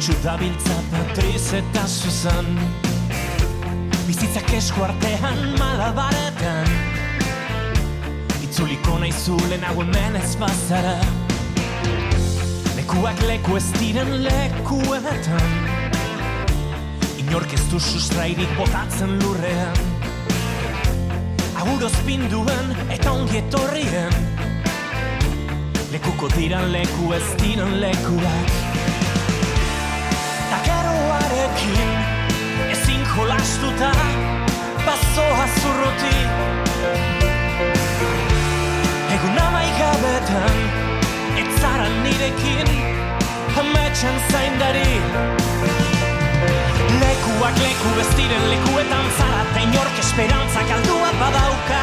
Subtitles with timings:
[0.00, 2.46] Zorion txudabiltza patriz eta zuzan
[4.06, 6.70] Bizitzak esku artean malabaretan.
[8.40, 10.96] Itzuliko nahi zulen hemen ez bazara.
[12.78, 15.52] Lekuak leku ez diren lekuetan
[17.18, 19.76] Inork ez du sustrairik botatzen lurrean.
[21.60, 24.16] Aguroz pinduen eta ongi etorrien.
[25.92, 28.69] Lekuko diran leku ez diran lekuak
[33.40, 33.90] ezin jolastuta
[34.86, 36.16] Bazoa zurruti
[39.14, 40.58] Egun amaigabetan
[41.36, 42.68] Ez zara nirekin
[43.60, 45.00] Ametxan zaindari.
[47.00, 51.82] Lekuak leku ez diren lekuetan zara Ta inork esperantza galdua badauka.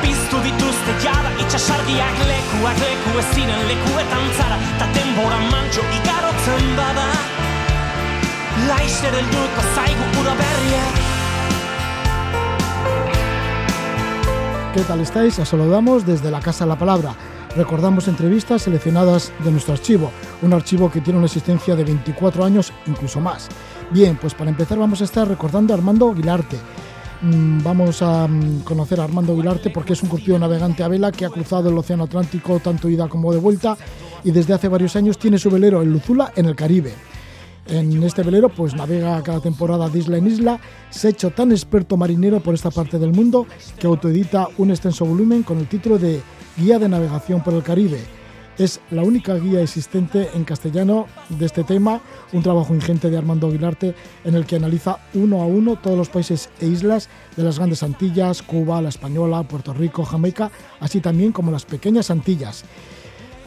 [0.00, 7.08] Piztu dituzte jada itxasargiak lekuak leku ez diren lekuetan zara Ta denbora mantxo igarotzen bada
[8.66, 10.96] Laizter helduko zaigu ura berriak
[14.74, 15.38] ¿Qué tal estáis?
[15.38, 17.14] Os saludamos desde la Casa la Palabra.
[17.56, 20.10] Recordamos entrevistas seleccionadas de nuestro archivo,
[20.42, 23.48] un archivo que tiene una existencia de 24 años, incluso más.
[23.90, 26.58] Bien, pues para empezar vamos a estar recordando a Armando Aguilarte.
[27.22, 31.10] Mm, Vamos a mm, conocer a Armando Aguilarte porque es un curtido navegante a vela
[31.10, 33.76] que ha cruzado el Océano Atlántico tanto ida como de vuelta
[34.22, 36.94] y desde hace varios años tiene su velero en Luzula en el Caribe.
[37.68, 41.52] En este velero pues navega cada temporada de isla en isla, se ha hecho tan
[41.52, 43.46] experto marinero por esta parte del mundo
[43.78, 46.22] que autoedita un extenso volumen con el título de
[46.56, 48.00] Guía de Navegación por el Caribe.
[48.56, 52.00] Es la única guía existente en castellano de este tema,
[52.32, 53.94] un trabajo ingente de Armando Aguilarte
[54.24, 57.82] en el que analiza uno a uno todos los países e islas de las grandes
[57.82, 60.50] Antillas, Cuba, la Española, Puerto Rico, Jamaica,
[60.80, 62.64] así también como las pequeñas Antillas.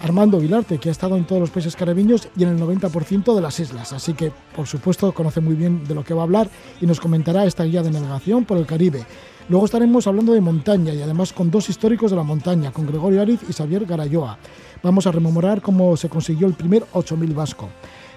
[0.01, 3.41] Armando Vilarte, que ha estado en todos los países caribeños y en el 90% de
[3.41, 6.49] las islas, así que por supuesto conoce muy bien de lo que va a hablar
[6.81, 9.05] y nos comentará esta guía de navegación por el Caribe.
[9.47, 13.21] Luego estaremos hablando de montaña y además con dos históricos de la montaña, con Gregorio
[13.21, 14.39] Ariz y Xavier Garayoa.
[14.81, 17.69] Vamos a rememorar cómo se consiguió el primer 8000 vasco.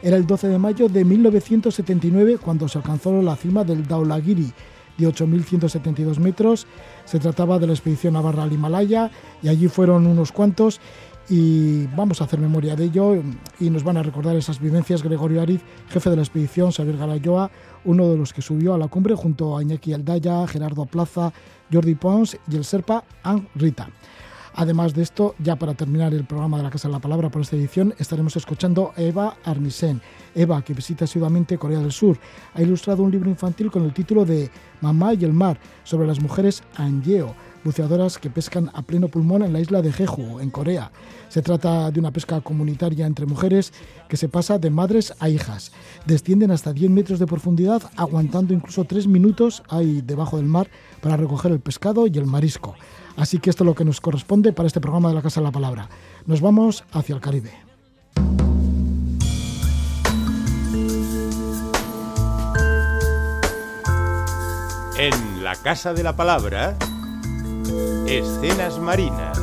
[0.03, 4.53] Era el 12 de mayo de 1979 cuando se alcanzó la cima del Daulagiri
[4.97, 6.67] de 8.172 metros.
[7.05, 9.11] Se trataba de la expedición Navarra al Himalaya
[9.43, 10.81] y allí fueron unos cuantos
[11.29, 13.23] y vamos a hacer memoria de ello
[13.59, 17.51] y nos van a recordar esas vivencias Gregorio Ariz, jefe de la expedición, Xavier Garayoa,
[17.85, 21.33] uno de los que subió a la cumbre junto a Iñaki Aldaya, Gerardo Plaza,
[21.73, 23.89] Jordi Pons y el Serpa An Rita.
[24.57, 27.43] Además de esto, ya para terminar el programa de la Casa de la Palabra por
[27.43, 30.01] esta edición, estaremos escuchando a Eva Armisen.
[30.33, 32.19] Eva, que visita asiduamente Corea del Sur,
[32.55, 36.21] ha ilustrado un libro infantil con el título de Mamá y el mar, sobre las
[36.21, 40.93] mujeres Anjeo, buceadoras que pescan a pleno pulmón en la isla de Jeju, en Corea.
[41.29, 43.73] Se trata de una pesca comunitaria entre mujeres
[44.09, 45.73] que se pasa de madres a hijas.
[46.07, 50.69] Descienden hasta 10 metros de profundidad, aguantando incluso 3 minutos ahí debajo del mar
[51.01, 52.75] para recoger el pescado y el marisco.
[53.17, 55.47] Así que esto es lo que nos corresponde para este programa de la Casa de
[55.47, 55.89] la Palabra.
[56.27, 57.53] Nos vamos hacia el Caribe.
[64.97, 66.77] En la Casa de la Palabra,
[68.07, 69.39] escenas marinas.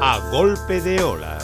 [0.00, 1.43] A golpe de ola.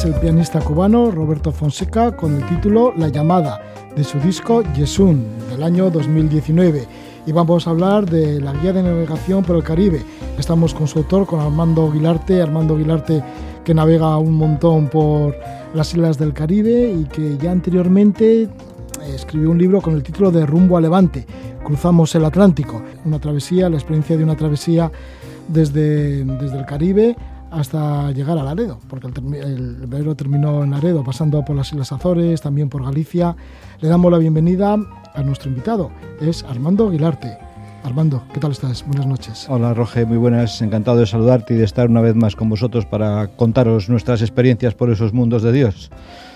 [0.00, 3.60] Es el pianista cubano Roberto Fonseca con el título La llamada
[3.94, 6.86] de su disco Yesun del año 2019
[7.26, 10.02] y vamos a hablar de la guía de navegación por el Caribe.
[10.38, 13.22] Estamos con su autor, con Armando Aguilarte, Armando Aguilarte
[13.62, 15.36] que navega un montón por
[15.74, 18.48] las islas del Caribe y que ya anteriormente
[19.14, 21.26] escribió un libro con el título de Rumbo a Levante,
[21.62, 24.90] Cruzamos el Atlántico, una travesía, la experiencia de una travesía
[25.48, 27.16] desde, desde el Caribe
[27.50, 32.40] hasta llegar a Laredo, porque el, el terminó en Laredo, pasando por las Islas Azores,
[32.40, 33.36] también por Galicia.
[33.80, 34.76] Le damos la bienvenida
[35.14, 37.36] a nuestro invitado, es Armando Aguilarte.
[37.82, 38.86] Armando, ¿qué tal estás?
[38.86, 39.46] Buenas noches.
[39.48, 42.84] Hola Roge, muy buenas, encantado de saludarte y de estar una vez más con vosotros
[42.84, 45.90] para contaros nuestras experiencias por esos mundos de Dios.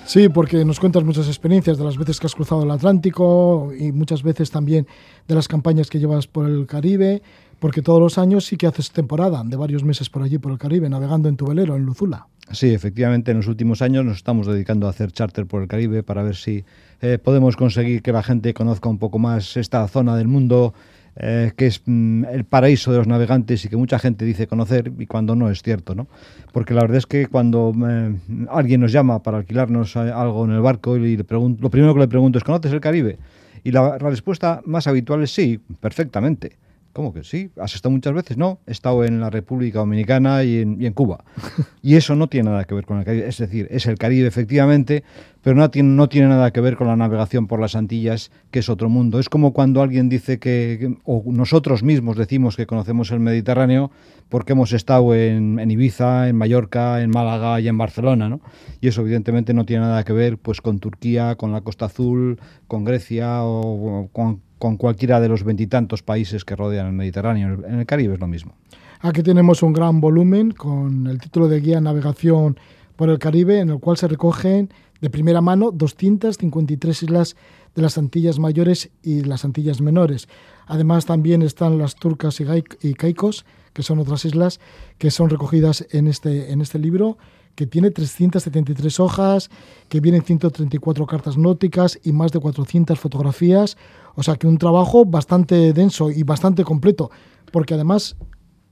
[0.07, 3.93] Sí, porque nos cuentas muchas experiencias de las veces que has cruzado el Atlántico y
[3.93, 4.87] muchas veces también
[5.29, 7.23] de las campañas que llevas por el Caribe,
[7.65, 10.59] porque todos los años sí que haces temporada de varios meses por allí, por el
[10.59, 12.27] Caribe, navegando en tu velero, en Luzula.
[12.53, 16.03] Sí, efectivamente, en los últimos años nos estamos dedicando a hacer charter por el Caribe
[16.03, 16.63] para ver si
[17.01, 20.75] eh, podemos conseguir que la gente conozca un poco más esta zona del mundo
[21.17, 24.93] eh, que es mm, el paraíso de los navegantes y que mucha gente dice conocer
[24.99, 26.07] y cuando no es cierto, ¿no?
[26.53, 28.15] Porque la verdad es que cuando eh,
[28.51, 32.01] alguien nos llama para alquilarnos algo en el barco y le pregunto, lo primero que
[32.01, 33.17] le pregunto es ¿conoces el Caribe?
[33.63, 36.59] Y la respuesta más habitual es sí, perfectamente.
[36.95, 37.51] ¿Cómo que sí?
[37.61, 38.37] ¿Has estado muchas veces?
[38.37, 41.25] No, he estado en la República Dominicana y en, Cuba.
[41.83, 43.29] Y eso no tiene nada que ver con el Caribe.
[43.29, 45.03] Es decir, es el Caribe efectivamente,
[45.43, 48.61] pero no tiene, no tiene nada que ver con la navegación por las Antillas, que
[48.61, 49.19] es otro mundo.
[49.19, 53.91] Es como cuando alguien dice que, o nosotros mismos decimos que conocemos el Mediterráneo
[54.29, 58.41] porque hemos estado en, Ibiza, en Mallorca, en Málaga y en Barcelona, ¿no?
[58.81, 62.39] Y eso evidentemente no tiene nada que ver pues con Turquía, con la Costa Azul,
[62.69, 67.65] con Grecia o con con cualquiera de los veintitantos países que rodean el Mediterráneo.
[67.67, 68.55] En el Caribe es lo mismo.
[69.01, 72.59] Aquí tenemos un gran volumen con el título de Guía Navegación
[72.97, 74.71] por el Caribe, en el cual se recogen
[75.01, 77.37] de primera mano 253 islas
[77.75, 80.29] de las Antillas Mayores y las Antillas Menores.
[80.67, 84.61] Además también están las Turcas y Caicos, que son otras islas
[84.97, 87.19] que son recogidas en este, en este libro
[87.55, 89.51] que tiene 373 hojas,
[89.89, 93.77] que vienen 134 cartas náuticas y más de 400 fotografías.
[94.15, 97.11] O sea que un trabajo bastante denso y bastante completo,
[97.53, 98.17] porque además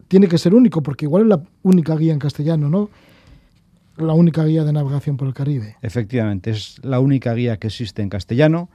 [0.09, 2.91] tiene que ser único, porque igual es la única guía en castellano, ¿no?
[3.97, 5.77] La única guía de navegación por el Caribe.
[5.83, 8.69] Efectivamente, es la única guía que existe en castellano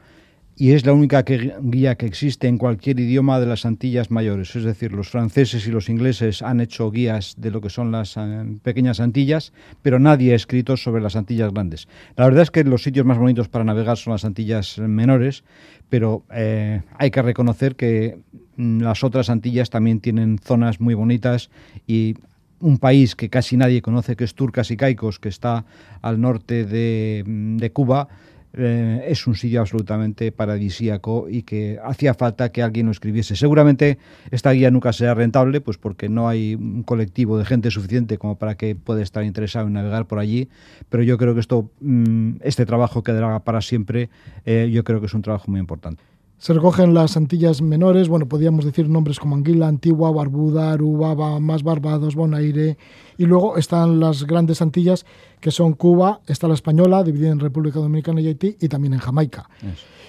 [0.59, 4.55] y es la única guía que existe en cualquier idioma de las Antillas mayores.
[4.55, 8.17] Es decir, los franceses y los ingleses han hecho guías de lo que son las
[8.17, 11.87] eh, pequeñas Antillas, pero nadie ha escrito sobre las Antillas grandes.
[12.15, 15.43] La verdad es que los sitios más bonitos para navegar son las Antillas menores,
[15.89, 18.17] pero eh, hay que reconocer que
[18.55, 21.51] mm, las otras Antillas también tienen zonas muy bonitas
[21.85, 22.15] y
[22.59, 25.65] un país que casi nadie conoce, que es Turcas y Caicos, que está
[26.01, 28.07] al norte de, mm, de Cuba,
[28.53, 33.35] eh, es un sitio absolutamente paradisíaco y que hacía falta que alguien lo escribiese.
[33.35, 33.97] Seguramente
[34.31, 38.37] esta guía nunca será rentable, pues porque no hay un colectivo de gente suficiente como
[38.37, 40.49] para que pueda estar interesado en navegar por allí,
[40.89, 44.09] pero yo creo que esto, mm, este trabajo quedará para siempre,
[44.45, 46.03] eh, yo creo que es un trabajo muy importante.
[46.39, 51.63] Se recogen las Antillas menores, bueno, podríamos decir nombres como Anguila, Antigua, Barbuda, Aruba, más
[51.63, 52.77] Barbados, Bonaire,
[53.17, 55.05] y luego están las grandes Antillas,
[55.39, 58.99] que son Cuba, está la Española, dividida en República Dominicana y Haití, y también en
[58.99, 59.49] Jamaica.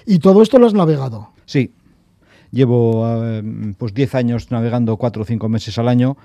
[0.05, 1.29] Y todo esto lo has navegado.
[1.45, 1.73] Sí,
[2.51, 6.15] llevo eh, pues 10 años navegando 4 o 5 meses al año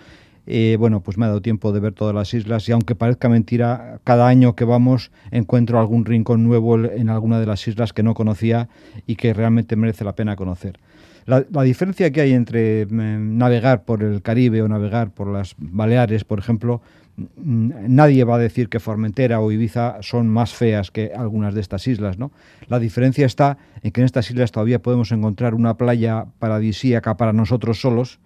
[0.47, 3.29] eh, bueno, pues me ha dado tiempo de ver todas las islas y aunque parezca
[3.29, 8.03] mentira, cada año que vamos encuentro algún rincón nuevo en alguna de las islas que
[8.03, 8.69] no conocía
[9.07, 10.79] y que realmente merece la pena conocer.
[11.27, 16.25] La, diferencia que hay entre mm, navegar por el Caribe o navegar por las Baleares,
[16.25, 16.83] por ejemplo,
[17.17, 21.63] mm, nadie va a decir que Formentera o Ibiza son más feas que algunas de
[21.63, 22.31] estas islas, ¿no?
[22.69, 27.33] La diferencia está en que en estas islas todavía podemos encontrar una playa paradisíaca para
[27.33, 28.19] nosotros solos,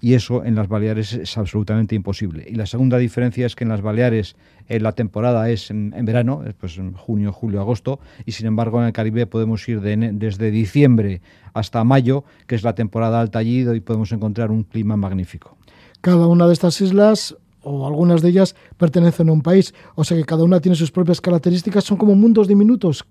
[0.00, 2.46] y eso en las Baleares es absolutamente imposible.
[2.48, 4.36] Y la segunda diferencia es que en las Baleares
[4.68, 8.86] eh, la temporada es en, verano, pues en junio, julio, agosto, y sin embargo en
[8.86, 11.20] el Caribe podemos ir desde diciembre
[11.52, 15.56] hasta mayo, que es la temporada alta allí, y podemos encontrar un clima magnífico.
[16.00, 20.16] Cada una de estas islas o algunas de ellas pertenecen a un país, o sea
[20.16, 23.04] que cada una tiene sus propias características, son como mundos diminutos.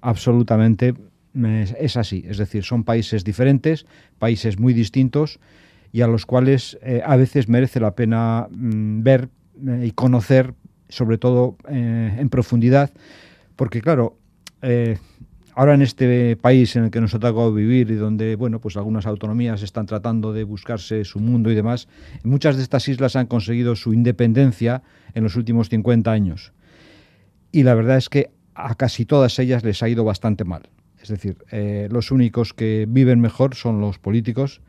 [0.00, 0.94] Absolutamente,
[1.78, 3.86] es así, es decir, son países diferentes,
[4.20, 5.40] países muy distintos,
[5.92, 9.28] y a los cuales eh, a veces merece la pena mm, ver
[9.66, 10.54] eh, y conocer,
[10.88, 12.92] sobre todo eh, en profundidad,
[13.56, 14.16] porque claro,
[15.54, 18.76] ahora en este país en el que nos ha tocado vivir y donde, bueno, pues
[18.76, 21.88] algunas autonomías están tratando de buscarse su mundo y demás,
[22.24, 24.82] muchas de estas islas han conseguido su independencia
[25.14, 26.52] en los últimos 50 años.
[27.50, 30.68] y la verdad es que a casi todas ellas les ha ido bastante mal.
[31.00, 31.38] Es decir,
[31.90, 34.60] los únicos que viven mejor son los políticos,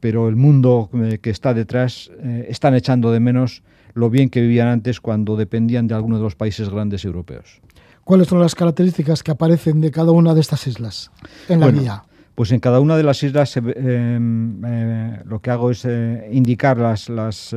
[0.00, 3.62] pero el mundo eh, que está detrás eh, están echando de menos
[3.94, 7.60] lo bien que vivían antes cuando dependían de alguno de los países grandes europeos.
[8.04, 11.10] ¿Cuáles son las características que aparecen de cada una de estas islas
[11.48, 12.04] en la guía?
[12.34, 15.88] Pues en cada una de las islas lo que hago es
[16.30, 17.54] indicar las, las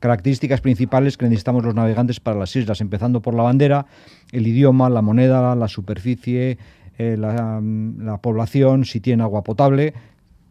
[0.00, 3.86] características principales que necesitamos los navegantes para las islas, empezando por la bandera,
[4.32, 6.58] el idioma, la moneda, la superficie,
[6.98, 9.94] eh, la, población, si tiene agua potable,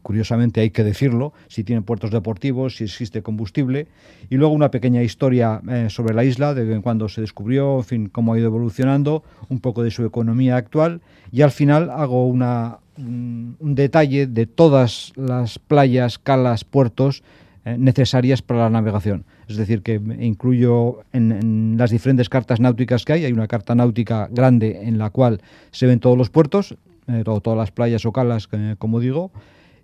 [0.01, 3.87] curiosamente hay que decirlo, si tiene puertos deportivos, si existe combustible,
[4.29, 8.33] y luego una pequeña historia eh, sobre la isla, de cuando se descubrió, fin, cómo
[8.33, 11.01] ha ido evolucionando, un poco de su economía actual,
[11.31, 17.23] y al final hago una, un detalle de todas las playas, calas, puertos
[17.65, 19.25] eh, necesarias para la navegación.
[19.47, 24.29] Es decir, que incluyo en, las diferentes cartas náuticas que hay, hay una carta náutica
[24.31, 25.41] grande en la cual
[25.71, 26.75] se ven todos los puertos,
[27.07, 29.31] eh, todas las playas o calas, como digo,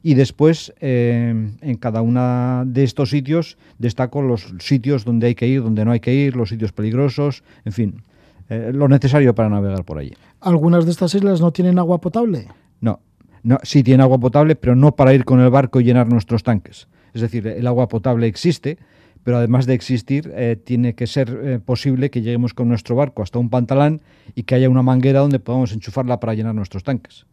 [0.08, 5.64] y después en cada uno de estos sitios destaco los sitios donde hay que ir,
[5.64, 8.04] donde no hay que ir, los sitios peligrosos, en fin,
[8.50, 10.14] lo necesario para navegar por allí.
[10.42, 12.48] ¿Algunas de estas islas no tienen agua potable?
[12.82, 13.00] No,
[13.42, 16.44] no, sí tienen agua potable, pero no para ir con el barco y llenar nuestros
[16.44, 16.88] tanques.
[17.16, 18.78] Es decir, el agua potable existe,
[19.24, 23.24] pero además de existir, eh, tiene que ser eh, posible que lleguemos con nuestro barco
[23.24, 24.02] hasta un pantalán
[24.36, 27.26] y que haya una manguera donde podamos enchufarla para llenar nuestros tanques.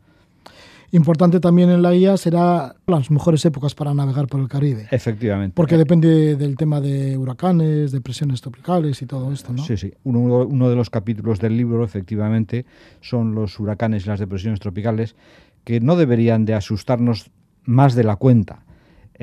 [0.93, 4.89] Importante también en la guía será las mejores épocas para navegar por el Caribe.
[4.91, 5.55] Efectivamente.
[5.57, 9.65] Porque depende del tema de huracanes, de presiones tropicales y todo esto, ¿no?
[9.65, 9.93] Sí, sí.
[10.05, 12.67] Uno, uno de los capítulos del libro, efectivamente,
[13.01, 15.17] son los huracanes y las depresiones tropicales,
[15.65, 17.31] que no deberían de asustarnos
[17.65, 18.65] más de la cuenta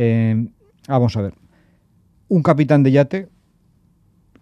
[0.01, 0.47] eh,
[0.87, 1.33] vamos a ver.
[2.29, 3.27] Un capitán de yate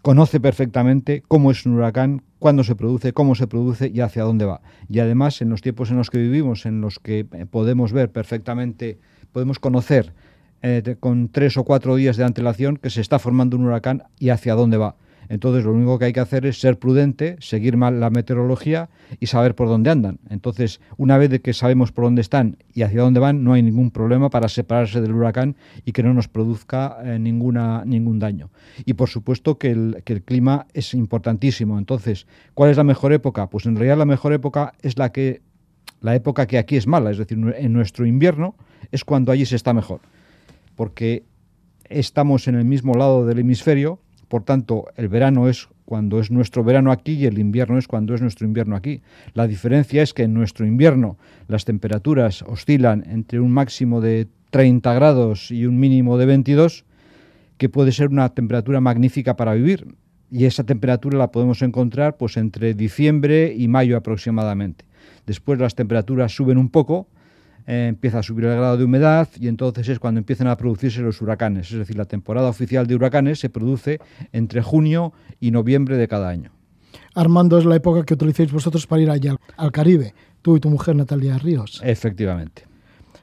[0.01, 4.45] conoce perfectamente cómo es un huracán, cuándo se produce, cómo se produce y hacia dónde
[4.45, 4.61] va.
[4.89, 8.11] Y además, en los tiempos en los que vivimos, en los que eh, podemos ver
[8.11, 8.99] perfectamente,
[9.31, 10.13] podemos conocer
[10.61, 14.29] eh, con tres o cuatro días de antelación que se está formando un huracán y
[14.29, 14.95] hacia dónde va.
[15.29, 19.27] Entonces lo único que hay que hacer es ser prudente, seguir mal la meteorología y
[19.27, 20.19] saber por dónde andan.
[20.29, 23.91] Entonces, una vez que sabemos por dónde están y hacia dónde van, no hay ningún
[23.91, 25.55] problema para separarse del huracán
[25.85, 28.49] y que no nos produzca eh, ninguna, ningún daño.
[28.85, 31.77] Y por supuesto que el, que el clima es importantísimo.
[31.77, 33.49] Entonces, ¿cuál es la mejor época?
[33.49, 35.41] Pues en realidad la mejor época es la que
[36.01, 38.55] la época que aquí es mala, es decir, en nuestro invierno
[38.91, 40.01] es cuando allí se está mejor.
[40.75, 41.23] Porque
[41.89, 46.63] estamos en el mismo lado del hemisferio por tanto, el verano es cuando es nuestro
[46.63, 49.01] verano aquí y el invierno es cuando es nuestro invierno aquí.
[49.33, 51.17] La diferencia es que en nuestro invierno
[51.47, 56.85] las temperaturas oscilan entre un máximo de 30 grados y un mínimo de 22,
[57.57, 59.87] que puede ser una temperatura magnífica para vivir.
[60.29, 64.85] Y esa temperatura la podemos encontrar pues entre diciembre y mayo aproximadamente.
[65.25, 67.07] Después las temperaturas suben un poco
[67.67, 71.01] eh, empieza a subir el grado de humedad y entonces es cuando empiezan a producirse
[71.01, 71.71] los huracanes.
[71.71, 73.99] Es decir, la temporada oficial de huracanes se produce
[74.31, 76.51] entre junio y noviembre de cada año.
[77.13, 80.69] Armando es la época que utilizáis vosotros para ir allá al Caribe, tú y tu
[80.69, 81.81] mujer Natalia Ríos.
[81.83, 82.63] Efectivamente.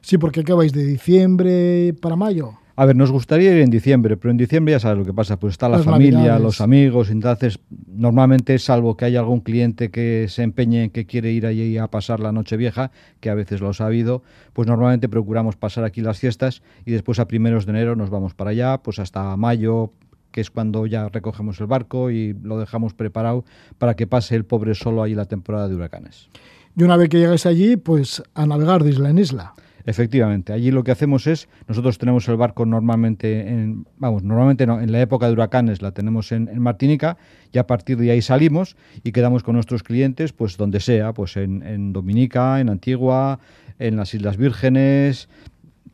[0.01, 2.59] Sí, porque ¿qué vais de diciembre para mayo?
[2.77, 5.39] A ver, nos gustaría ir en diciembre, pero en diciembre ya sabes lo que pasa,
[5.39, 10.43] pues está la familia, los amigos, entonces normalmente, salvo que haya algún cliente que se
[10.43, 12.91] empeñe en que quiere ir allí a pasar la noche vieja,
[13.21, 17.19] que a veces lo ha habido, pues normalmente procuramos pasar aquí las fiestas y después
[17.19, 19.93] a primeros de enero nos vamos para allá, pues hasta mayo,
[20.31, 23.45] que es cuando ya recogemos el barco y lo dejamos preparado
[23.77, 26.27] para que pase el pobre solo ahí la temporada de huracanes.
[26.75, 29.53] Y una vez que llegues allí, pues a navegar de isla en isla.
[29.87, 34.81] Efectivamente, allí lo que hacemos es, nosotros tenemos el barco normalmente, en, vamos, normalmente no,
[34.81, 37.17] en la época de huracanes la tenemos en, Martinica
[37.53, 41.37] y a partir de ahí salimos y quedamos con nuestros clientes pues donde sea, pues
[41.37, 43.39] en, Dominica, en Antigua,
[43.77, 45.29] en las Islas Vírgenes,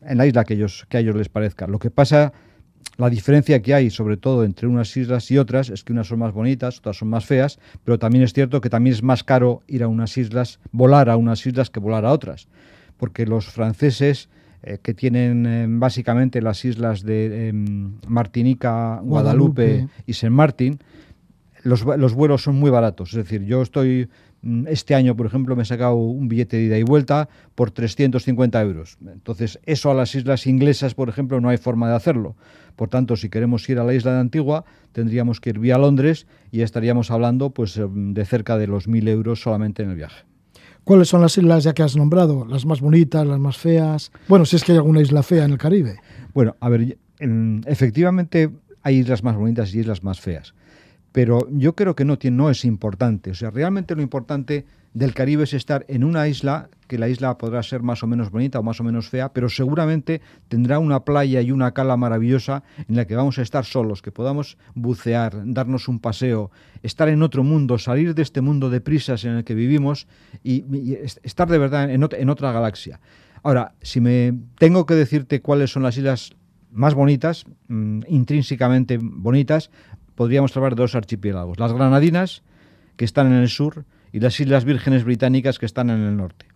[0.00, 1.66] en la isla que, ellos, que a ellos les parezca.
[1.66, 2.32] Lo que pasa,
[2.96, 6.20] la diferencia que hay sobre todo entre unas islas y otras es que unas son
[6.20, 9.60] más bonitas, otras son más feas, pero también es cierto que también es más caro
[9.66, 12.48] ir a unas islas, volar a unas islas que volar a otras
[13.02, 14.28] porque los franceses
[14.62, 20.78] eh, que tienen eh, básicamente las islas de em, Martinica, Guadalupe, y Saint Martin,
[21.64, 23.10] los, vuelos son muy baratos.
[23.10, 24.08] Es decir, yo estoy,
[24.42, 27.72] mm, este año, por ejemplo, me he sacado un billete de ida y vuelta por
[27.72, 28.98] 350 euros.
[29.04, 32.36] Entonces, eso a las islas inglesas, por ejemplo, no hay forma de hacerlo.
[32.76, 36.28] Por tanto, si queremos ir a la isla de Antigua, tendríamos que ir vía Londres
[36.52, 40.22] y estaríamos hablando pues, em, de cerca de los 1.000 euros solamente en el viaje.
[40.84, 42.44] ¿Cuáles son las islas ya que has nombrado?
[42.44, 44.10] ¿Las más bonitas, las más feas?
[44.28, 45.96] Bueno, si es que hay alguna isla fea en el Caribe.
[46.34, 46.98] Bueno, a ver,
[47.66, 48.50] efectivamente
[48.82, 50.54] hay islas más bonitas y islas más feas.
[51.12, 53.30] Pero yo creo que no, no es importante.
[53.30, 54.64] O sea, realmente lo importante
[54.94, 58.30] del Caribe es estar en una isla, que la isla podrá ser más o menos
[58.30, 62.62] bonita o más o menos fea, pero seguramente tendrá una playa y una cala maravillosa
[62.88, 66.50] en la que vamos a estar solos, que podamos bucear, darnos un paseo,
[66.82, 70.06] estar en otro mundo, salir de este mundo de prisas en el que vivimos
[70.42, 70.64] y,
[71.22, 73.00] estar de verdad en, en otra galaxia.
[73.42, 76.32] Ahora, si me tengo que decirte cuáles son las islas
[76.70, 79.70] más bonitas, mm, intrínsecamente bonitas,
[80.22, 81.58] podríamos hablar de dos archipiélagos.
[81.58, 82.44] Las Granadinas,
[82.96, 86.46] que están en el sur, y las Islas Vírgenes Británicas, que están en el norte.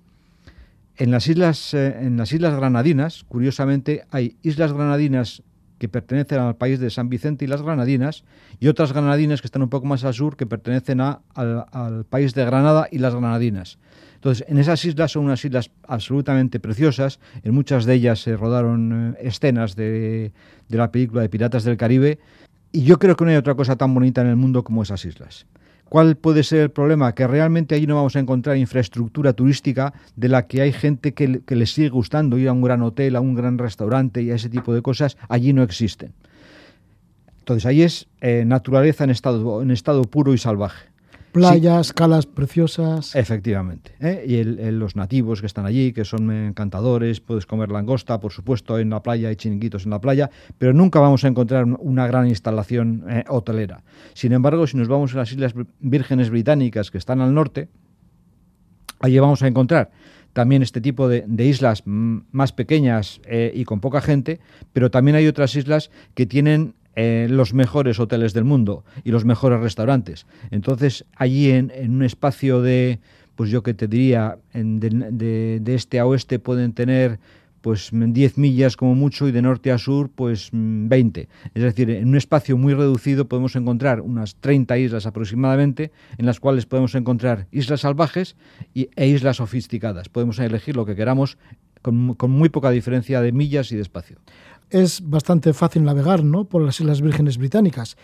[0.97, 5.43] En las islas, eh, en las islas Granadinas, curiosamente, hay islas Granadinas
[5.81, 8.23] que pertenecen al país de San Vicente y las Granadinas,
[8.61, 12.35] y otras Granadinas que están un poco más al sur, que pertenecen al, al, país
[12.35, 13.81] de Granada y las Granadinas.
[14.15, 19.17] Entonces, en esas islas son unas islas absolutamente preciosas, en muchas de ellas se rodaron
[19.19, 20.31] eh, escenas de,
[20.69, 22.21] de la película de Piratas del Caribe,
[22.73, 25.05] y yo creo que no hay otra cosa tan bonita en el mundo como esas
[25.05, 25.47] islas.
[25.89, 27.15] ¿Cuál puede ser el problema?
[27.15, 31.43] Que realmente allí no vamos a encontrar infraestructura turística de la que hay gente que,
[31.47, 34.35] que les sigue gustando ir a un gran hotel, a un gran restaurante y a
[34.35, 35.17] ese tipo de cosas.
[35.29, 36.13] Allí no existen.
[37.39, 40.96] Entonces ahí es eh, naturaleza en estado, en estado puro y salvaje
[41.37, 43.15] playas, calas preciosas.
[43.15, 43.93] Efectivamente.
[44.01, 44.25] ¿eh?
[44.27, 48.91] Y los nativos que están allí, que son encantadores, puedes comer langosta, por supuesto, en
[48.91, 53.05] la playa, hay chiringuitos en la playa, pero nunca vamos a encontrar una gran instalación
[53.09, 53.83] eh, hotelera.
[54.15, 57.69] Sin embargo, si nos vamos a las Islas Vírgenes Británicas, que están al norte,
[59.01, 59.91] allí vamos a encontrar
[60.33, 64.39] también este tipo de, islas más pequeñas eh, y con poca gente,
[64.75, 69.61] pero también hay otras islas que tienen los mejores hoteles del mundo y los mejores
[69.61, 70.27] restaurantes.
[70.51, 73.01] Entonces, allí en, un espacio de,
[73.35, 77.19] pues yo que te diría, de, este a oeste pueden tener
[77.61, 81.29] pues 10 millas como mucho y de norte a sur pues 20.
[81.53, 86.39] Es decir, en un espacio muy reducido podemos encontrar unas 30 islas aproximadamente en las
[86.39, 88.37] cuales podemos encontrar islas salvajes
[88.73, 90.09] y, e islas sofisticadas.
[90.09, 91.39] Podemos elegir lo que queramos
[91.83, 94.19] con, con muy poca diferencia de millas y de espacio
[94.71, 96.45] es bastante fácil navegar ¿no?
[96.45, 97.97] por las Islas Vírgenes Británicas,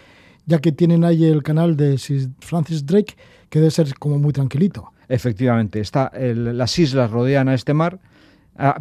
[0.47, 3.17] ya que tienen ahí el canal de Sir Francis Drake,
[3.49, 4.93] que debe ser como muy tranquilito.
[5.09, 8.01] Efectivamente, está las islas rodean a este mar,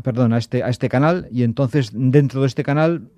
[0.04, 3.10] perdón, a este, a este canal, y entonces dentro de este canal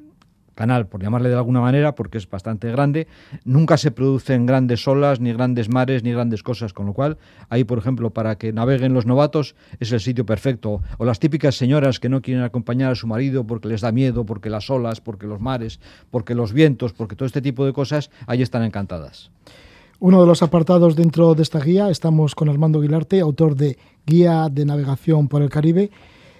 [0.55, 3.07] canal, por llamarle de alguna manera, porque es bastante grande,
[3.45, 7.17] nunca se producen grandes olas, ni grandes mares, ni grandes cosas, con lo cual
[7.49, 10.81] ahí, por ejemplo, para que naveguen los novatos es el sitio perfecto.
[10.97, 14.25] O las típicas señoras que no quieren acompañar a su marido porque les da miedo,
[14.25, 15.79] porque las olas, porque los mares,
[16.11, 19.31] porque los vientos, porque todo este tipo de cosas, ahí están encantadas.
[19.99, 24.49] Uno de los apartados dentro de esta guía, estamos con Armando Aguilarte, autor de Guía
[24.51, 25.91] de Navegación por el Caribe,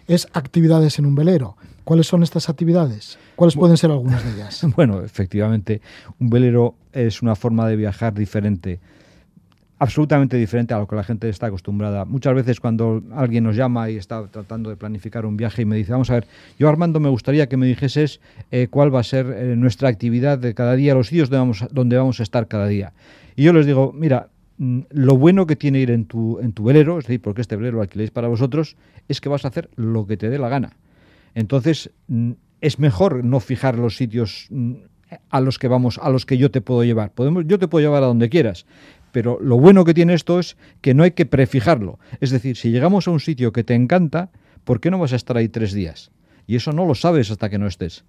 [0.08, 1.56] es actividades en un velero.
[1.84, 3.19] ¿Cuáles son estas actividades?
[3.36, 4.65] ¿Cuáles pueden ser algunas de ellas?
[4.76, 5.82] Bueno, efectivamente,
[6.19, 8.80] un velero es una forma de viajar diferente,
[9.80, 12.06] absolutamente diferente a lo que la gente está acostumbrada.
[12.06, 15.76] Muchas veces cuando alguien nos llama y está tratando de planificar un viaje y me
[15.76, 19.04] dice, vamos a ver, yo Armando me gustaría que me dijeses eh, cuál va a
[19.04, 22.48] ser eh, nuestra actividad de cada día, los sitios donde vamos, donde vamos a estar
[22.48, 22.93] cada día.
[23.36, 26.63] Y yo les digo, mira, mm, lo bueno que tiene ir en tu, en tu
[26.63, 28.78] velero, es decir, porque este velero lo alquiléis para vosotros,
[29.10, 30.78] es que vas a hacer lo que te dé la gana.
[31.36, 34.74] Entonces, mm, es mejor no fijar los sitios mm,
[35.30, 37.12] a los que vamos, a los que yo te puedo llevar.
[37.12, 38.65] Podemos, yo te puedo llevar a donde quieras,
[39.12, 42.00] pero lo bueno que tiene esto es que no hay que prefijarlo.
[42.19, 44.32] Es decir, si llegamos a un sitio que te encanta,
[44.63, 46.12] ¿por qué no vas a estar ahí tres días?
[46.48, 48.04] Y eso no lo sabes hasta que no estés.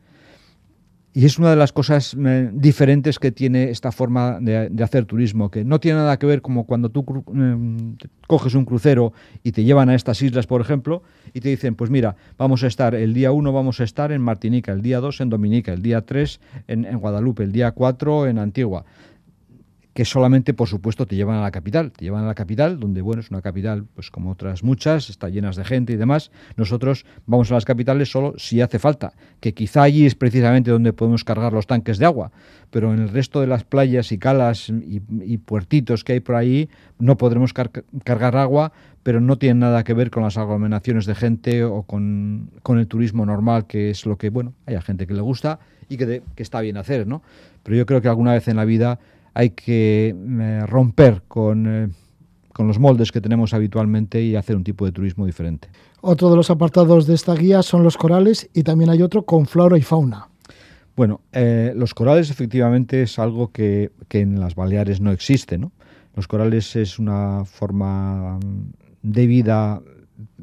[1.16, 5.48] Y es una de las cosas eh, diferentes que tiene esta forma de, hacer turismo,
[5.48, 9.12] que no tiene nada que ver como cuando tú eh, coges un crucero
[9.44, 12.66] y te llevan a estas islas, por ejemplo, y te dicen, pues mira, vamos a
[12.66, 15.83] estar el día 1 vamos a estar en Martinica, el día 2 en Dominica, el
[15.83, 18.85] día 3 en, en Guadalupe, el día 4 en Antigua
[19.94, 21.92] que solamente, por supuesto, te llevan a la capital.
[21.92, 25.28] Te llevan a la capital, donde, bueno, es una capital, pues como otras muchas, está
[25.28, 26.33] llenas de gente y demás.
[26.57, 30.92] Nosotros vamos a las capitales solo si hace falta, que quizá allí es precisamente donde
[30.92, 32.33] podemos cargar los tanques de agua,
[32.70, 36.68] pero en el resto de las playas y calas y, puertitos que hay por ahí
[36.98, 38.72] no podremos cargar agua,
[39.04, 43.24] pero no tiene nada que ver con las aglomeraciones de gente o con, el turismo
[43.26, 46.61] normal, que es lo que, bueno, hay gente que le gusta y que, que está
[46.62, 47.22] bien hacer, ¿no?
[47.62, 48.98] Pero yo creo que alguna vez en la vida
[49.34, 51.88] hay que eh, romper con, eh,
[52.52, 55.68] con los moldes que tenemos habitualmente y hacer un tipo de turismo diferente.
[56.00, 59.46] Otro de los apartados de esta guía son los corales y también hay otro con
[59.46, 60.28] flora y fauna.
[60.96, 65.58] Bueno, eh, los corales efectivamente es algo que, que, en las Baleares no existe.
[65.58, 65.72] ¿no?
[66.14, 68.38] Los corales es una forma
[69.02, 69.82] de vida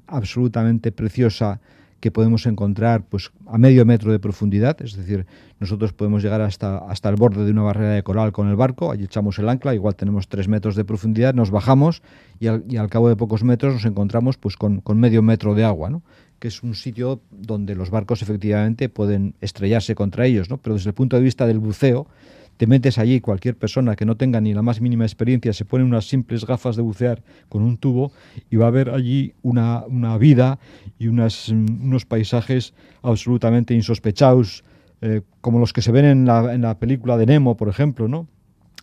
[0.08, 1.62] absolutamente preciosa
[2.02, 5.26] que podemos encontrar pues a medio metro de profundidad, es decir,
[5.60, 8.92] nosotros podemos llegar hasta, hasta el borde de una barrera de coral con el barco,
[8.92, 12.02] allí echamos el ancla, igual tenemos tres metros de profundidad, nos bajamos
[12.40, 15.90] y al, cabo de pocos metros nos encontramos pues con, con medio metro de agua,
[15.90, 16.02] ¿no?
[16.40, 20.58] que es un sitio donde los barcos efectivamente pueden estrellarse contra ellos, ¿no?
[20.58, 22.08] pero desde el punto de vista del buceo,
[22.62, 25.84] te metes allí, cualquier persona que no tenga ni la más mínima experiencia se pone
[25.84, 28.12] unas simples gafas de bucear con un tubo
[28.52, 30.60] y va a ver allí una, una vida
[31.00, 34.64] y unas, unos paisajes absolutamente insospechados,
[35.02, 38.08] eh, como los que se ven en la, en la película de Nemo, por ejemplo,
[38.08, 38.28] ¿no?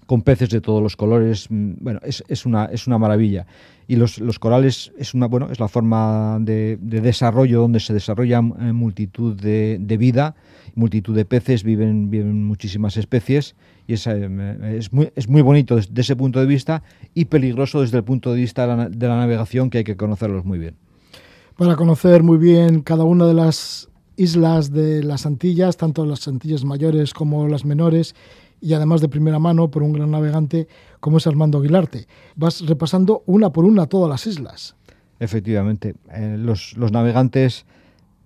[0.08, 1.50] Con peces de todos los colores.
[1.50, 3.46] mm, Bueno, es, es, una, es una maravilla.
[3.86, 7.92] Y los, los corales es, una, bueno, es la forma de, de desarrollo donde se
[7.92, 10.34] desarrolla eh, multitud de, de vida,
[10.74, 13.54] multitud de peces, viven, viven muchísimas especies
[13.86, 17.82] y es, eh, es, muy, es muy bonito desde ese punto de vista y peligroso
[17.82, 20.58] desde el punto de vista de la, de la navegación que hay que conocerlos muy
[20.58, 20.74] bien.
[21.58, 26.64] Para conocer muy bien cada una de las islas de las Antillas, tanto las Antillas
[26.64, 28.14] mayores como las menores,
[28.60, 30.68] y además de primera mano por un gran navegante
[31.00, 32.06] como es Armando Aguilarte.
[32.36, 34.76] Vas repasando una por una todas las islas.
[35.20, 37.66] Efectivamente, eh, los, los, navegantes,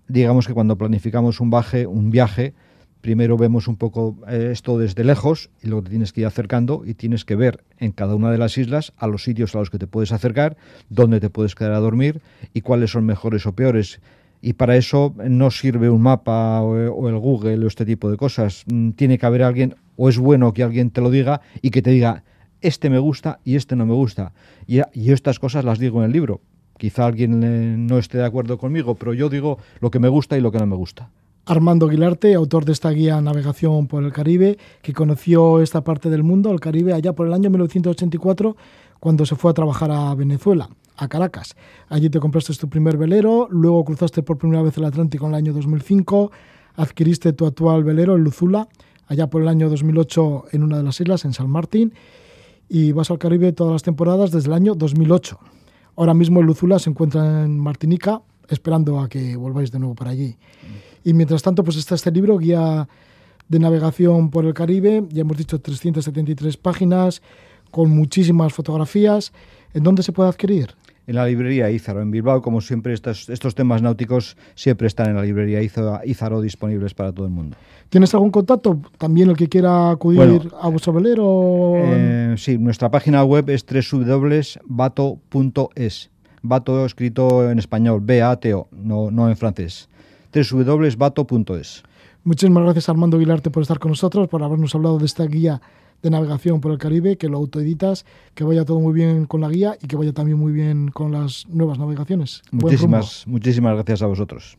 [0.09, 2.55] digamos que cuando planificamos un, baje, un viaje,
[3.01, 6.83] primero vemos un poco eh, esto desde lejos y luego te tienes que ir acercando
[6.85, 9.71] y tienes que ver en cada una de las islas a los sitios a los
[9.71, 10.57] que te puedes acercar,
[10.91, 12.23] dónde te puedes quedar a dormir
[12.55, 14.01] y cuáles son mejores o peores.
[14.43, 18.65] Y para eso no sirve un mapa o, el Google o este tipo de cosas.
[18.67, 21.81] Mm, Tiene que haber alguien, o es bueno que alguien te lo diga y que
[21.81, 22.25] te diga,
[22.61, 24.33] este me gusta y este no me gusta.
[24.67, 26.41] Y, y estas cosas las digo en el libro.
[26.77, 30.37] Quizá alguien eh, no esté de acuerdo conmigo, pero yo digo lo que me gusta
[30.37, 31.11] y lo que no me gusta.
[31.45, 36.23] Armando Aguilarte, autor de esta guía Navegación por el Caribe, que conoció esta parte del
[36.23, 38.57] mundo, el Caribe, allá por el año 1984,
[39.01, 41.57] cuando se fue a trabajar a Venezuela, a Caracas.
[41.89, 45.37] Allí te compraste tu primer velero, luego cruzaste por primera vez el Atlántico en el
[45.37, 46.31] año 2005,
[46.77, 48.69] adquiriste tu actual velero, el Luzula,
[49.07, 51.93] allá por el año 2008 en una de las islas, en San Martín,
[52.69, 55.39] y vas al Caribe todas las temporadas desde el año 2008.
[55.97, 60.11] Ahora mismo el Luzula se encuentra en Martinica, esperando a que volváis de nuevo para
[60.11, 60.37] allí.
[61.05, 62.89] Y mientras tanto, pues está este libro, Guía
[63.49, 67.23] de Navegación por el Caribe, ya hemos dicho 373 páginas,
[67.71, 69.33] con muchísimas fotografías.
[69.75, 70.75] ¿En dónde se puede adquirir?
[71.07, 75.17] En la librería Ízaro, en Bilbao, como siempre, estos, estos temas náuticos siempre están en
[75.17, 77.57] la librería Ízaro, disponibles para todo el mundo.
[77.89, 78.81] ¿Tienes algún contacto?
[78.99, 81.75] También el que quiera acudir bueno, a vuestro velero.
[81.77, 84.61] Eh, sí, nuestra página web es www.bato.es.
[86.45, 89.89] Bato escrito en español, B-A-T-O, no, no en francés
[90.33, 91.83] www.bato.es.
[92.25, 95.61] Muchísimas gracias Armando Aguilarte por estar con nosotros, por habernos hablado de esta guía
[96.03, 99.49] de navegación por el Caribe, que lo autoeditas, que vaya todo muy bien con la
[99.49, 102.43] guía y que vaya también muy bien con las nuevas navegaciones.
[102.51, 104.59] Muchísimas, muchísimas gracias a vosotros.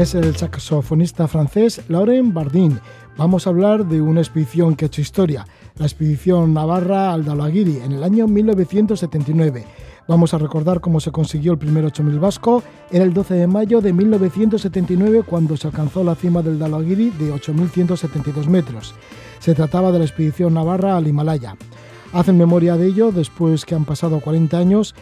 [0.00, 2.80] Es el saxofonista francés Laurent Bardin.
[3.18, 7.80] Vamos a hablar de una expedición que ha hecho historia, la expedición Navarra al Dalaguiri
[7.84, 9.66] en el año 1979.
[10.08, 12.62] Vamos a recordar cómo se consiguió el primer 8000 vasco.
[12.90, 17.32] Era el 12 de mayo de 1979 cuando se alcanzó la cima del Dalaguiri de
[17.32, 18.94] 8172 metros.
[19.38, 21.56] Se trataba de la expedición Navarra al Himalaya.
[22.14, 24.94] Hacen memoria de ello después que han pasado 40 años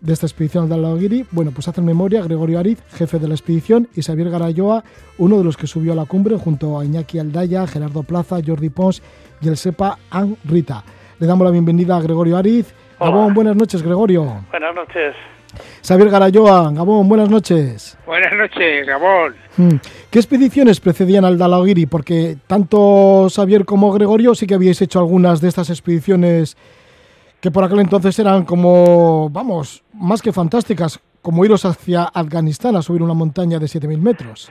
[0.00, 3.88] de esta expedición al Dalaguiri, bueno, pues hacen memoria Gregorio Ariz, jefe de la expedición,
[3.94, 4.84] y Xavier Garayoa,
[5.18, 8.70] uno de los que subió a la cumbre junto a Iñaki Aldaya, Gerardo Plaza, Jordi
[8.70, 9.02] Pons
[9.40, 10.84] y el SEPA An Rita.
[11.18, 12.74] Le damos la bienvenida a Gregorio Ariz.
[13.00, 14.44] Gabón, buenas noches, Gregorio.
[14.50, 15.14] Buenas noches.
[15.82, 17.96] Xavier Garayoa, Gabón, buenas noches.
[18.06, 19.34] Buenas noches, Gabón.
[19.56, 19.76] Mm.
[20.10, 21.86] ¿Qué expediciones precedían al Dalagiri?
[21.86, 26.56] Porque tanto Xavier como Gregorio sí que habíais hecho algunas de estas expediciones
[27.46, 32.82] que por aquel entonces eran como, vamos, más que fantásticas, como iros hacia Afganistán a
[32.82, 34.50] subir una montaña de 7.000 metros.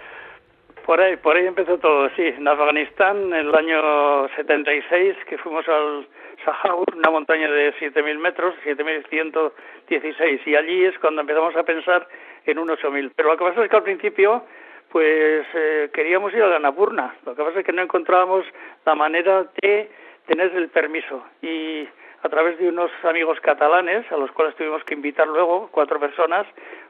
[0.86, 2.24] Por ahí, por ahí empezó todo, sí.
[2.24, 6.08] En Afganistán, en el año 76, que fuimos al
[6.46, 12.08] Sahara, una montaña de 7.000 metros, 7.116, y allí es cuando empezamos a pensar
[12.46, 13.12] en un 8.000.
[13.14, 14.46] Pero lo que pasa es que al principio,
[14.90, 17.14] pues eh, queríamos ir a la Napurna.
[17.26, 18.46] Lo que pasa es que no encontrábamos
[18.86, 19.92] la manera de
[20.28, 21.22] tener el permiso.
[21.42, 21.90] Y
[22.26, 26.48] a través de unos amigos catalanes, a los cuales tuvimos que invitar luego, cuatro personas,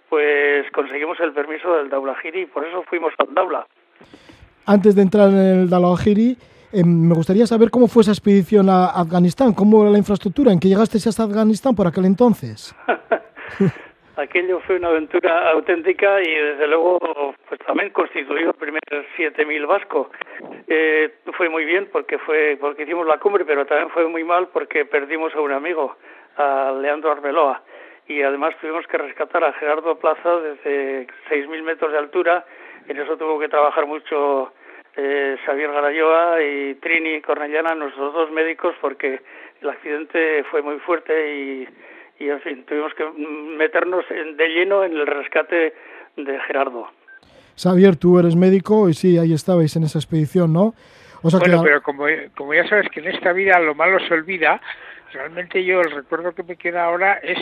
[0.07, 3.67] pues conseguimos el permiso del Daulahiri y por eso fuimos al Daula.
[4.65, 6.37] Antes de entrar en el Dalawahiri,
[6.71, 10.59] eh, me gustaría saber cómo fue esa expedición a Afganistán, cómo era la infraestructura, en
[10.59, 12.73] que llegaste hasta Afganistán por aquel entonces.
[14.17, 16.99] Aquello fue una aventura auténtica y desde luego
[17.49, 18.81] pues también constituyó el primer
[19.17, 20.09] 7000 vasco.
[20.67, 24.47] Eh, fue muy bien porque fue porque hicimos la cumbre, pero también fue muy mal
[24.47, 25.97] porque perdimos a un amigo,
[26.37, 27.61] a Leandro Arbeloa
[28.07, 32.45] y además tuvimos que rescatar a Gerardo Plaza desde 6.000 metros de altura
[32.87, 34.53] en eso tuvo que trabajar mucho
[34.95, 39.21] eh, Xavier Garayoa y Trini Cornellana, nuestros dos médicos, porque
[39.61, 41.67] el accidente fue muy fuerte y,
[42.19, 43.03] y en fin, tuvimos que
[43.57, 45.73] meternos de lleno en el rescate
[46.15, 46.89] de Gerardo.
[47.57, 50.73] Xavier, tú eres médico y sí, ahí estabais en esa expedición, ¿no?
[51.21, 54.61] bueno, pero como, como ya sabes que en esta vida lo malo se olvida,
[55.11, 57.39] realmente yo el recuerdo que me queda ahora es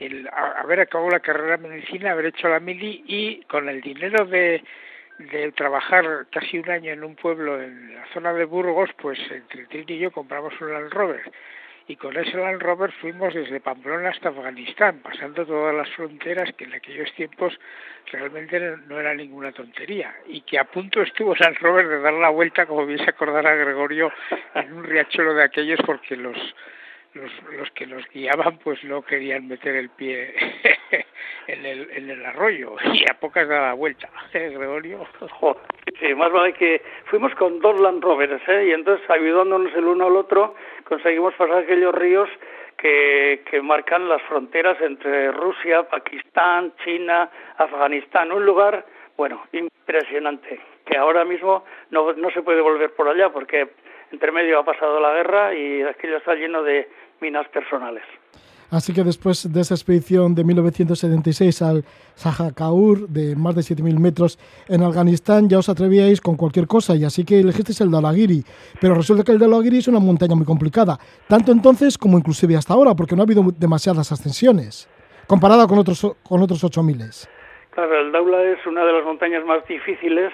[0.00, 0.28] el
[0.58, 4.64] haber acabado la carrera de medicina, haber hecho la mili y con el dinero de,
[5.18, 9.66] de trabajar casi un año en un pueblo en la zona de Burgos, pues entre
[9.66, 11.22] Trini y yo compramos un Land Rover
[11.90, 16.62] y con ese Land Rover fuimos desde Pamplona hasta Afganistán, pasando todas las fronteras que
[16.62, 17.58] en aquellos tiempos
[18.12, 22.28] realmente no era ninguna tontería y que a punto estuvo Land Rover de dar la
[22.28, 24.12] vuelta, como bien se acordará Gregorio,
[24.54, 26.38] en un riachuelo de aquellos porque los
[27.14, 30.34] los, los que nos guiaban pues no querían meter el pie
[31.46, 35.06] en el, en el arroyo y a pocas daba vuelta, ¿eh, Gregorio?
[36.00, 38.66] sí, más vale que fuimos con dos Land Rovers ¿eh?
[38.68, 42.28] y entonces ayudándonos el uno al otro conseguimos pasar aquellos ríos
[42.76, 48.86] que, que marcan las fronteras entre Rusia, Pakistán, China, Afganistán, un lugar,
[49.18, 53.68] bueno, impresionante, que ahora mismo no, no se puede volver por allá porque
[54.12, 56.88] entre medio ha pasado la guerra y aquello está lleno de
[57.20, 58.04] minas personales.
[58.70, 64.38] Así que después de esa expedición de 1976 al Sajakaur, de más de 7.000 metros
[64.68, 68.44] en Afganistán, ya os atrevíais con cualquier cosa y así que elegisteis el Dalagiri.
[68.80, 70.96] Pero resulta que el Dalagiri es una montaña muy complicada,
[71.28, 74.88] tanto entonces como inclusive hasta ahora, porque no ha habido demasiadas ascensiones,
[75.26, 77.28] comparada con otros, con otros 8.000.
[77.70, 80.32] Claro, el Daula es una de las montañas más difíciles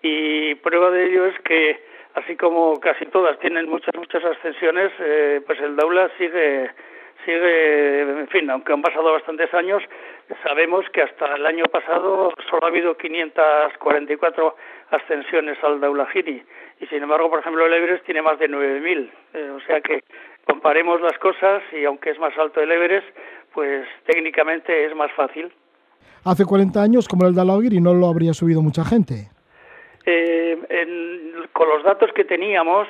[0.00, 5.40] y prueba de ello es que así como casi todas tienen muchas, muchas ascensiones, eh,
[5.46, 6.70] pues el Daula sigue,
[7.24, 9.82] sigue, en fin, aunque han pasado bastantes años,
[10.42, 14.56] sabemos que hasta el año pasado solo ha habido 544
[14.90, 16.42] ascensiones al Daula Giri
[16.80, 20.04] y sin embargo, por ejemplo, el Everest tiene más de 9.000, eh, o sea que
[20.46, 23.06] comparemos las cosas y aunque es más alto el Everest,
[23.52, 25.52] pues técnicamente es más fácil.
[26.24, 29.28] Hace 40 años, como el Dalagiri, no lo habría subido mucha gente.
[30.06, 32.86] Eh, en, con los datos que teníamos,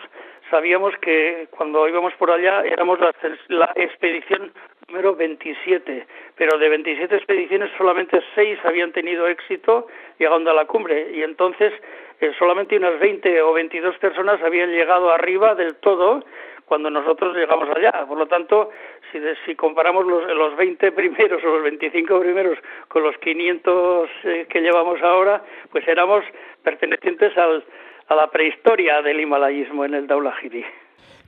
[0.51, 3.13] sabíamos que cuando íbamos por allá éramos la,
[3.49, 4.53] la, expedición
[4.89, 9.87] número 27, pero de 27 expediciones solamente 6 habían tenido éxito
[10.19, 11.73] llegando a la cumbre y entonces
[12.21, 16.25] eh, solamente unas 20 o 22 personas habían llegado arriba del todo
[16.67, 18.05] cuando nosotros llegamos allá.
[18.07, 18.71] Por lo tanto,
[19.13, 24.47] si, si comparamos los, los 20 primeros o los 25 primeros con los 500 eh,
[24.49, 26.25] que llevamos ahora, pues éramos
[26.63, 27.65] pertenecientes al,
[28.09, 30.65] a la prehistoria del himalayismo en el Daulahiri.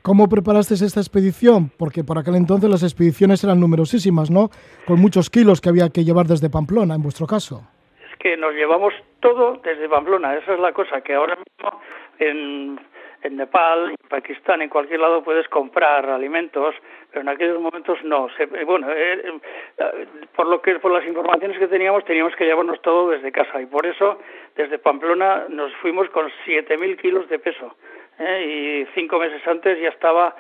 [0.03, 1.69] ¿Cómo preparaste esta expedición?
[1.77, 4.51] Porque por aquel entonces las expediciones eran numerosísimas, ¿no?
[4.87, 7.63] Con muchos kilos que había que llevar desde Pamplona, en vuestro caso.
[8.09, 11.81] Es que nos llevamos todo desde Pamplona, esa es la cosa, que ahora mismo
[12.21, 12.79] en
[13.23, 16.75] en Nepal, en Pakistán, en cualquier lado puedes comprar alimentos,
[17.11, 18.29] pero en aquellos momentos no.
[18.39, 19.33] Eh, bueno, eh,
[19.79, 23.61] eh, por lo que por las informaciones que teníamos teníamos que llevarnos todo desde casa
[23.61, 24.21] y por eso
[24.55, 27.77] desde Pamplona nos fuimos con 7.000 kilos de peso.
[28.19, 30.35] y cinco meses antes ya estaba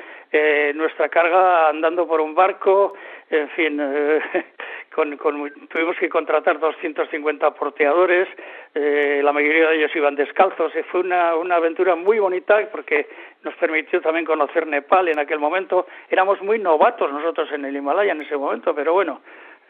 [0.74, 2.94] nuestra carga andando por un barco,
[3.30, 3.80] en fin,
[5.04, 8.28] tuvimos que contratar 250 porteadores,
[8.74, 13.06] eh, la mayoría de ellos iban descalzos, y fue una, una aventura muy bonita porque
[13.44, 15.86] nos permitió también conocer Nepal en aquel momento.
[16.10, 19.20] Éramos muy novatos nosotros en el Himalaya en ese momento, pero bueno,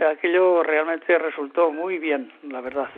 [0.04, 2.88] aquello realmente resultó muy bien, la verdad.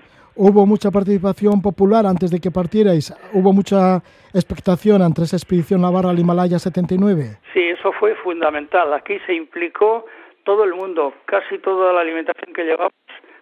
[0.41, 3.13] ¿Hubo mucha participación popular antes de que partierais?
[3.33, 3.97] ¿Hubo mucha
[4.33, 7.39] expectación ante esa expedición navarra al Himalaya 79?
[7.53, 8.93] Sí, eso fue fundamental.
[8.93, 10.07] Aquí se implicó
[10.49, 12.95] todo el mundo, casi toda la alimentación que llevamos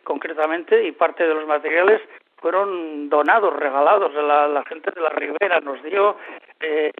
[0.02, 2.02] concretamente y parte de los materiales
[2.38, 4.12] fueron donados, regalados.
[4.12, 6.16] La, la gente de la ribera nos dio
[6.58, 6.90] eh,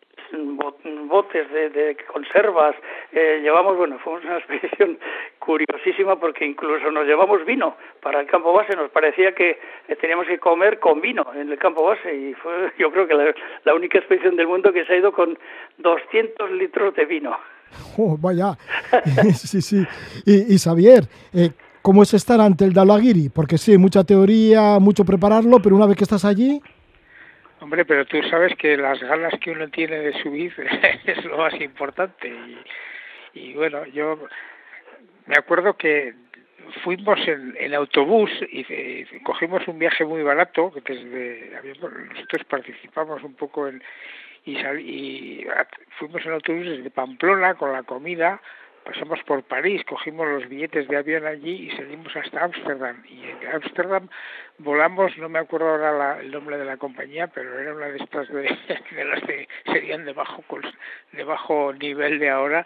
[1.09, 2.77] botes de, conservas.
[3.11, 4.97] Eh, llevamos, bueno, fue una expedición
[5.41, 8.77] curiosísima porque incluso nos llevamos vino para el campo base.
[8.77, 9.59] Nos parecía que
[10.01, 13.75] teníamos que comer con vino en el campo base y fue, yo creo que la,
[13.75, 15.37] única expedición del mundo que se ha ido con
[15.79, 17.37] 200 litros de vino.
[17.99, 18.57] Oh, vaya,
[19.35, 19.87] sí, sí.
[20.27, 21.51] Y, y Xavier, eh,
[21.87, 23.29] ¿Cómo es estar ante el Dalagiri?
[23.29, 26.61] Porque sí, mucha teoría, mucho prepararlo, pero una vez que estás allí...
[27.61, 30.53] Hombre, pero tú sabes que las ganas que uno tiene de subir
[31.07, 32.35] es lo más importante.
[33.35, 34.19] Y, bueno, yo
[35.27, 36.13] me acuerdo que
[36.83, 43.69] fuimos en, autobús y, cogimos un viaje muy barato, que desde nosotros participamos un poco
[43.69, 43.81] en
[44.47, 45.47] y, y
[45.99, 48.41] fuimos en autobús desde Pamplona con la comida
[48.87, 53.03] pasamos por París, cogimos los billetes de avión allí y salimos hasta Ámsterdam.
[53.09, 54.09] Y en Ámsterdam
[54.59, 58.29] volamos, no me acuerdo ahora el nombre de la compañía, pero era una de estas
[58.29, 58.45] de,
[59.05, 60.45] las que serían de bajo,
[61.13, 62.65] de bajo nivel de ahora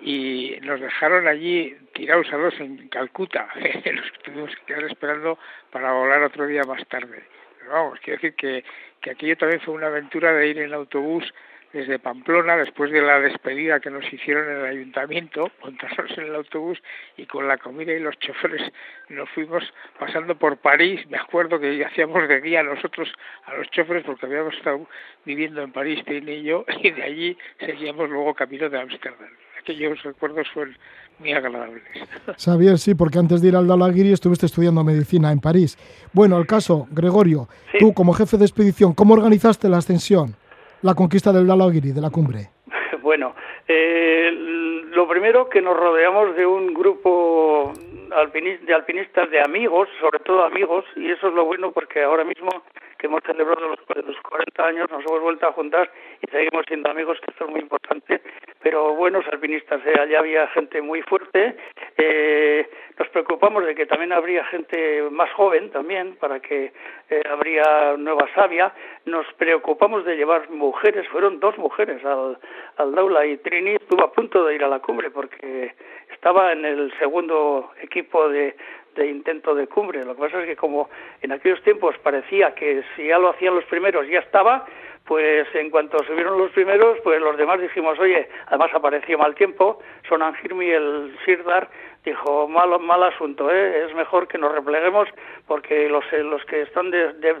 [0.00, 5.38] y nos dejaron allí tirados a dos en Calcuta, los tuvimos que quedar esperando
[5.70, 7.22] para volar otro día más tarde.
[7.60, 8.64] Pero vamos, quiero decir que,
[9.02, 11.24] que aquello también fue una aventura de ir en autobús
[11.72, 16.34] desde Pamplona, después de la despedida que nos hicieron en el ayuntamiento, montarnos en el
[16.34, 16.82] autobús
[17.16, 18.62] y con la comida y los choferes
[19.08, 19.64] nos fuimos
[19.98, 21.06] pasando por París.
[21.08, 23.12] Me acuerdo que hacíamos de guía nosotros
[23.44, 24.86] a los choferes porque habíamos estado
[25.24, 29.30] viviendo en París, Tine y yo, y de allí seguíamos luego camino de Ámsterdam.
[29.62, 30.76] Aquellos recuerdos fueron
[31.18, 31.82] muy agradables.
[32.36, 35.78] Xavier, sí, porque antes de ir al Dalagiri estuviste estudiando medicina en París.
[36.12, 37.48] Bueno, el caso, Gregorio,
[37.78, 40.36] tú como jefe de expedición, ¿cómo organizaste la ascensión?
[40.82, 42.50] la conquista del Dalagiri, de la cumbre?
[43.02, 43.34] Bueno,
[43.66, 44.30] eh,
[44.94, 50.84] lo primero que nos rodeamos de un grupo de alpinistas de amigos, sobre todo amigos,
[50.94, 52.48] y eso es lo bueno porque ahora mismo
[53.02, 53.80] que hemos celebrado los,
[54.22, 57.58] 40 años nos hemos vuelto a juntar y seguimos siendo amigos, que esto es muy
[57.58, 58.22] importante,
[58.62, 60.00] pero buenos alpinistas, ¿eh?
[60.00, 61.56] allá había gente muy fuerte,
[61.98, 66.72] eh, nos preocupamos de que también habría gente más joven también, para que
[67.10, 68.72] eh, habría nueva savia,
[69.04, 72.38] nos preocupamos de llevar mujeres, fueron dos mujeres al,
[72.76, 75.74] al Daula y Trini estuvo a punto de ir a la cumbre porque
[76.12, 78.54] estaba en el segundo equipo de,
[78.94, 80.04] de intento de cumbre.
[80.04, 80.88] Lo que pasa es que como
[81.20, 84.66] en aquellos tiempos parecía que si ya lo hacían los primeros ya estaba,
[85.04, 89.80] pues en cuanto subieron los primeros, pues los demás dijimos, oye, además apareció mal tiempo,
[90.08, 91.68] Son Angirmi, el Sirdar,
[92.04, 93.84] dijo, mal, mal asunto, ¿eh?
[93.84, 95.08] es mejor que nos repleguemos
[95.46, 97.36] porque los, los que están de,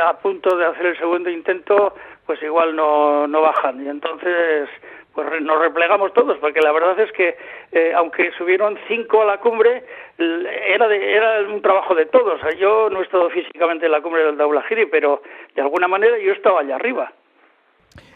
[0.00, 1.94] a punto de hacer el segundo intento,
[2.26, 3.84] pues igual no, no bajan.
[3.84, 4.68] Y entonces
[5.14, 7.36] pues nos replegamos todos, porque la verdad es que
[7.72, 9.84] eh, aunque subieron cinco a la cumbre,
[10.18, 12.40] era, era un trabajo de todos.
[12.58, 15.22] yo no he estado físicamente en la cumbre del Daulahiri, pero
[15.54, 17.12] de alguna manera yo estaba allá arriba.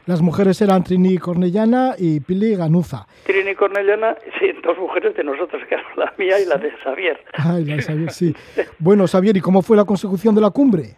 [0.06, 3.06] Las mujeres eran Trini Cornellana y Pili Ganuza.
[3.24, 7.20] Trini Cornellana, sí, dos mujeres de nosotros, que la mía y la de Xavier.
[7.34, 8.34] Ay, la de Xavier, sí.
[8.78, 10.96] bueno, Xavier, ¿y cómo fue la consecución de la cumbre?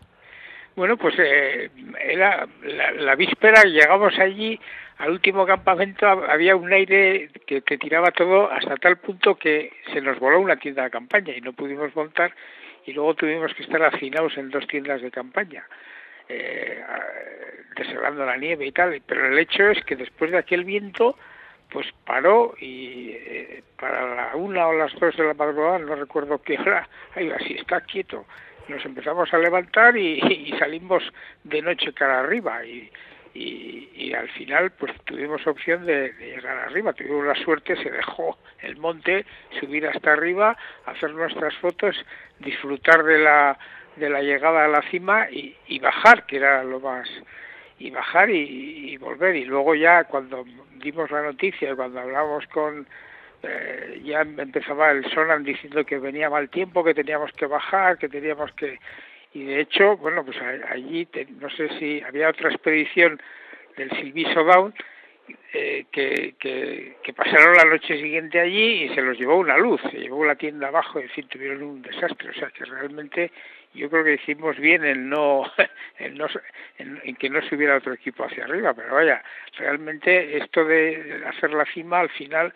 [0.76, 4.58] Bueno, pues eh, era la, la víspera, llegamos allí
[5.00, 10.00] al último campamento había un aire que te tiraba todo hasta tal punto que se
[10.02, 12.34] nos voló una tienda de campaña y no pudimos montar
[12.84, 15.66] y luego tuvimos que estar hacinados en dos tiendas de campaña,
[16.28, 16.82] eh,
[18.14, 19.00] la nieve y tal.
[19.06, 21.16] Pero el hecho es que después de aquel viento,
[21.70, 26.42] pues paró y eh, para la una o las dos de la madrugada, no recuerdo
[26.42, 28.26] qué hora, ahí así está quieto.
[28.68, 31.02] Nos empezamos a levantar y, y salimos
[31.44, 32.90] de noche cara arriba y
[33.34, 38.76] y, al final pues tuvimos opción de, llegar arriba, tuvimos la suerte, se dejó el
[38.76, 39.24] monte,
[39.60, 40.56] subir hasta arriba,
[40.86, 41.96] hacer nuestras fotos,
[42.40, 43.56] disfrutar de la,
[43.96, 47.08] de la llegada a la cima y, bajar, que era lo más
[47.78, 49.36] y bajar y, volver.
[49.36, 50.44] Y luego ya cuando
[50.76, 52.86] dimos la noticia cuando hablamos con
[53.42, 58.08] eh, ya empezaba el Sonan diciendo que venía mal tiempo que teníamos que bajar que
[58.08, 58.78] teníamos que
[59.32, 60.36] y de hecho, bueno, pues
[60.70, 61.06] allí,
[61.40, 63.20] no sé si había otra expedición
[63.76, 64.74] del Silviso Down
[65.52, 69.98] eh, que, que, pasaron la noche siguiente allí y se los llevó una luz, se
[69.98, 73.30] llevó la tienda abajo, en fin, tuvieron un desastre, o sea que realmente
[73.74, 75.44] yo creo que hicimos bien en no,
[75.98, 76.26] en, no
[76.78, 79.22] en, que no subiera otro equipo hacia arriba, pero vaya,
[79.58, 82.52] realmente esto de hacer la cima al final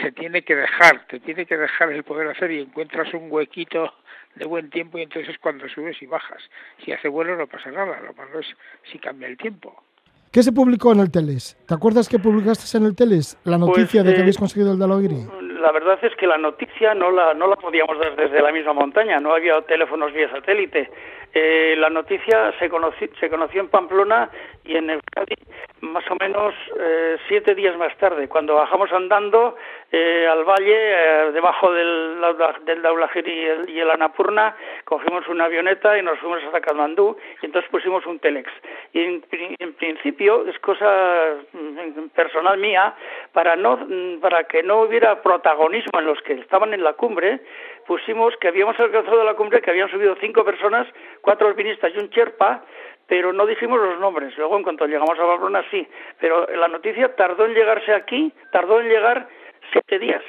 [0.00, 3.94] se tiene que dejar, te tiene que dejar el poder hacer y encuentras un huequito
[4.34, 6.42] de buen tiempo y entonces cuando subes y bajas.
[6.84, 8.46] Si hace vuelo no pasa nada, lo malo es
[8.90, 9.82] si cambia el tiempo.
[10.30, 11.56] ¿Qué se publicó en el Teles?
[11.66, 14.72] ¿Te acuerdas que publicaste en el Teles la pues, noticia de que eh, habéis conseguido
[14.72, 15.26] el Dalogiri?
[15.58, 18.72] La verdad es que la noticia no la, no la podíamos dar desde la misma
[18.72, 20.90] montaña, no había teléfonos vía satélite.
[21.34, 24.30] Eh, la noticia se conoció, se conoció en Pamplona
[24.64, 25.34] y en Euskadi
[25.80, 29.56] más o menos eh, siete días más tarde, cuando bajamos andando
[29.90, 32.20] eh, al valle, eh, debajo del,
[32.66, 37.16] del Daulagiri y el, y el, Anapurna, cogimos una avioneta y nos fuimos hasta Katmandú
[37.40, 38.50] y entonces pusimos un telex.
[38.92, 39.24] Y en,
[39.58, 42.94] en principio es cosa mm, personal mía,
[43.32, 47.40] para, no, mm, para que no hubiera protagonismo en los que estaban en la cumbre,
[47.86, 50.86] pusimos que habíamos alcanzado la cumbre, que habían subido cinco personas,
[51.22, 52.62] cuatro alpinistas y un Sherpa,
[53.06, 54.36] pero no dijimos los nombres.
[54.36, 55.88] Luego, en cuanto llegamos a Barcelona, sí.
[56.20, 59.28] Pero la noticia tardó en llegarse aquí, tardó en llegar
[59.72, 60.22] siete días.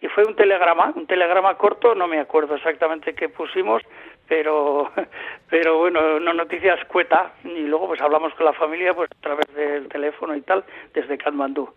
[0.00, 3.82] Y fue un telegrama, un telegrama corto, no me acuerdo exactamente qué pusimos,
[4.28, 4.90] pero,
[5.50, 7.32] pero bueno, una noticia escueta.
[7.44, 11.16] Y luego, pues hablamos con la familia, pues a través del teléfono y tal, desde
[11.16, 11.68] Katmandú.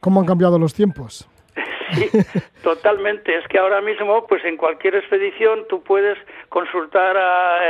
[0.00, 1.28] ¿Cómo han cambiado los tiempos?
[1.94, 2.10] Sí,
[2.62, 3.36] totalmente.
[3.36, 6.18] Es que ahora mismo, pues en cualquier expedición tú puedes
[6.48, 7.16] consultar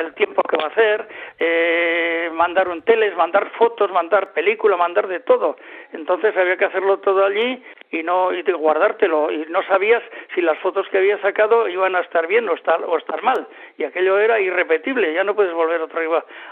[0.04, 1.08] el tiempo que va a hacer,
[1.38, 5.56] eh, mandar un teles, mandar fotos, mandar película, mandar de todo.
[5.92, 10.02] Entonces había que hacerlo todo allí y no y guardártelo y no sabías
[10.34, 13.46] si las fotos que había sacado iban a estar bien o estar o estar mal
[13.78, 16.00] y aquello era irrepetible ya no puedes volver otra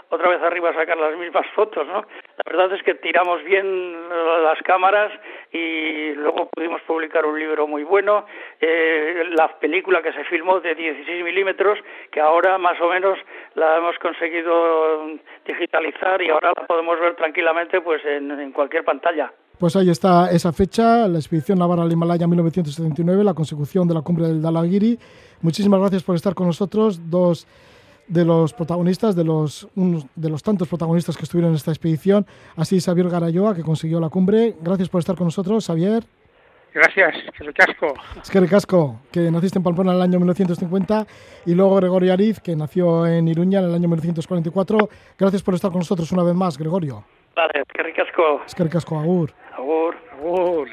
[0.09, 2.05] otra vez arriba a sacar las mismas fotos no
[2.37, 4.09] la verdad es que tiramos bien
[4.43, 5.11] las cámaras
[5.51, 8.25] y luego pudimos publicar un libro muy bueno
[8.59, 11.79] eh, la película que se filmó de 16 milímetros
[12.11, 13.17] que ahora más o menos
[13.55, 19.75] la hemos conseguido digitalizar y ahora la podemos ver tranquilamente pues en cualquier pantalla pues
[19.77, 24.27] ahí está esa fecha, la expedición navarra al Himalaya 1979, la consecución de la cumbre
[24.27, 24.99] del Dalagiri.
[25.41, 27.47] Muchísimas gracias por estar con nosotros, dos
[28.07, 32.25] de los protagonistas, de los, de los tantos protagonistas que estuvieron en esta expedición.
[32.57, 34.55] Así Xavier Garayoa, que consiguió la cumbre.
[34.61, 36.03] Gracias por estar con nosotros, Xavier.
[36.75, 37.93] Gracias, que casco.
[38.21, 41.05] Es que casco, que naciste en Pamplona en el año 1950
[41.45, 44.89] y luego Gregorio Ariz, que nació en Iruña en el año 1944.
[45.17, 47.05] Gracias por estar con nosotros una vez más, Gregorio.
[47.33, 48.41] Vale, eskerrik asko.
[48.45, 49.31] Eskerrik asko, agur.
[49.57, 49.95] Agur.
[50.19, 50.67] Agur.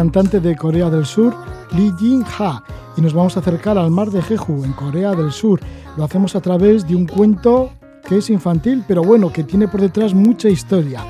[0.00, 1.36] Cantante de Corea del Sur,
[1.72, 2.64] Lee Jin-ha,
[2.96, 5.60] y nos vamos a acercar al mar de Jeju, en Corea del Sur.
[5.98, 7.68] Lo hacemos a través de un cuento
[8.08, 11.04] que es infantil, pero bueno, que tiene por detrás mucha historia,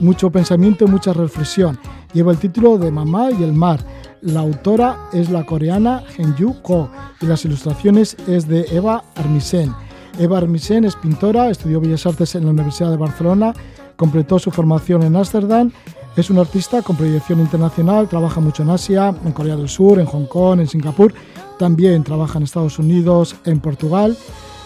[0.00, 1.78] mucho pensamiento mucha reflexión.
[2.12, 3.78] Lleva el título de Mamá y el mar.
[4.22, 6.90] La autora es la coreana Henju Ko
[7.20, 9.72] y las ilustraciones es de Eva Armisen.
[10.18, 13.54] Eva Armisen es pintora, estudió Bellas Artes en la Universidad de Barcelona,
[13.96, 15.70] completó su formación en Ámsterdam
[16.16, 20.06] es un artista con proyección internacional, trabaja mucho en Asia, en Corea del Sur, en
[20.06, 21.14] Hong Kong, en Singapur,
[21.58, 24.16] también trabaja en Estados Unidos, en Portugal.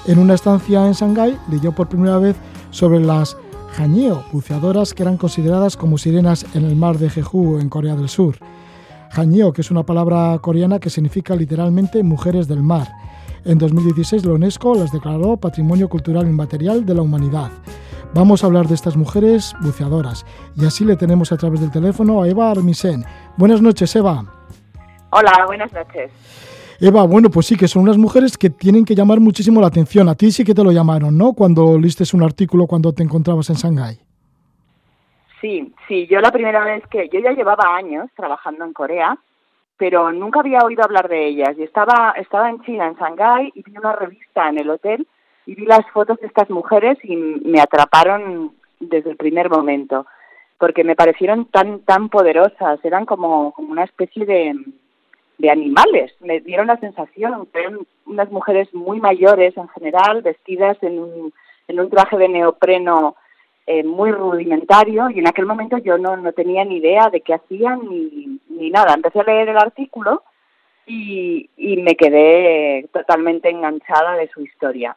[0.06, 2.36] En una estancia en Shanghái leyó por primera vez
[2.70, 3.36] sobre las
[3.78, 8.08] Hanyeo, buceadoras que eran consideradas como sirenas en el mar de Jeju, en Corea del
[8.08, 8.38] Sur.
[9.12, 12.88] Hanyeo, que es una palabra coreana que significa literalmente mujeres del mar.
[13.44, 17.50] En 2016 la UNESCO las declaró Patrimonio Cultural Inmaterial de la Humanidad.
[18.14, 20.24] Vamos a hablar de estas mujeres buceadoras
[20.56, 23.04] y así le tenemos a través del teléfono a Eva Armisen.
[23.36, 24.24] Buenas noches, Eva.
[25.10, 26.10] Hola, buenas noches.
[26.80, 30.08] Eva, bueno, pues sí, que son unas mujeres que tienen que llamar muchísimo la atención.
[30.08, 31.32] A ti sí que te lo llamaron, ¿no?
[31.32, 33.98] Cuando listes un artículo cuando te encontrabas en Shanghái.
[35.40, 37.08] Sí, sí, yo la primera vez que...
[37.12, 39.18] Yo ya llevaba años trabajando en Corea,
[39.76, 41.54] pero nunca había oído hablar de ellas.
[41.58, 45.06] Y estaba, estaba en China, en Shanghái, y vi una revista en el hotel
[45.46, 50.06] y vi las fotos de estas mujeres y me atraparon desde el primer momento.
[50.58, 54.54] porque me parecieron tan tan poderosas, eran como, como una especie de,
[55.36, 60.98] de animales, me dieron la sensación, eran unas mujeres muy mayores en general, vestidas en
[60.98, 61.34] un,
[61.68, 63.16] en un traje de neopreno
[63.66, 67.34] eh, muy rudimentario y en aquel momento yo no, no tenía ni idea de qué
[67.34, 68.94] hacían ni, ni nada.
[68.94, 70.22] Empecé a leer el artículo
[70.86, 74.96] y, y me quedé totalmente enganchada de su historia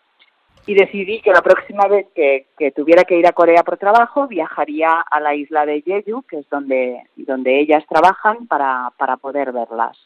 [0.70, 4.28] y decidí que la próxima vez que, que, tuviera que ir a Corea por trabajo
[4.28, 9.52] viajaría a la isla de Jeju, que es donde, donde ellas trabajan, para, para poder
[9.52, 9.98] verlas.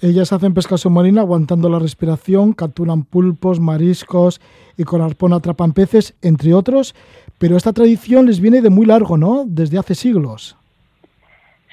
[0.00, 4.40] Ellas hacen pesca submarina aguantando la respiración, capturan pulpos, mariscos
[4.78, 6.94] y con arpón atrapan peces, entre otros,
[7.38, 9.44] pero esta tradición les viene de muy largo, ¿no?
[9.46, 10.56] Desde hace siglos.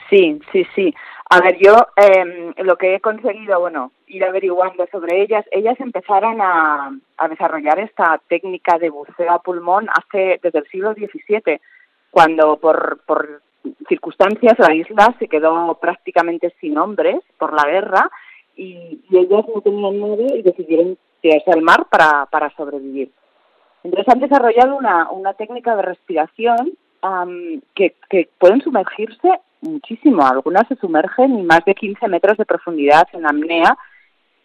[0.09, 0.93] Sí, sí, sí.
[1.29, 6.41] A ver, yo eh, lo que he conseguido, bueno, ir averiguando sobre ellas, ellas empezaron
[6.41, 11.59] a, a, desarrollar esta técnica de buceo a pulmón hace desde el siglo XVII,
[12.09, 13.41] cuando por, por
[13.87, 18.09] circunstancias la isla se quedó prácticamente sin hombres por la guerra
[18.55, 23.11] y, ellas no tenían nada y decidieron tirarse al mar para, para sobrevivir.
[23.83, 26.73] Entonces han desarrollado una, una técnica de respiración
[27.73, 29.29] que, que pueden sumergirse
[29.61, 30.25] muchísimo.
[30.25, 33.77] Algunas se sumergen y más de 15 metros de profundidad en apnea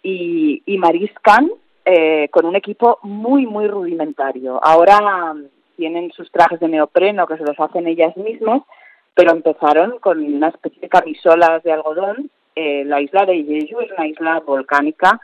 [0.03, 1.51] y, y mariscan
[1.85, 4.61] eh, con un equipo muy, muy rudimentario.
[4.63, 5.45] Ahora um,
[5.77, 8.63] tienen sus trajes de neopreno que se los hacen ellas mismas,
[9.15, 12.31] pero empezaron con una especie de camisolas de algodón.
[12.55, 15.21] Eh, la isla de Jeju es una isla volcánica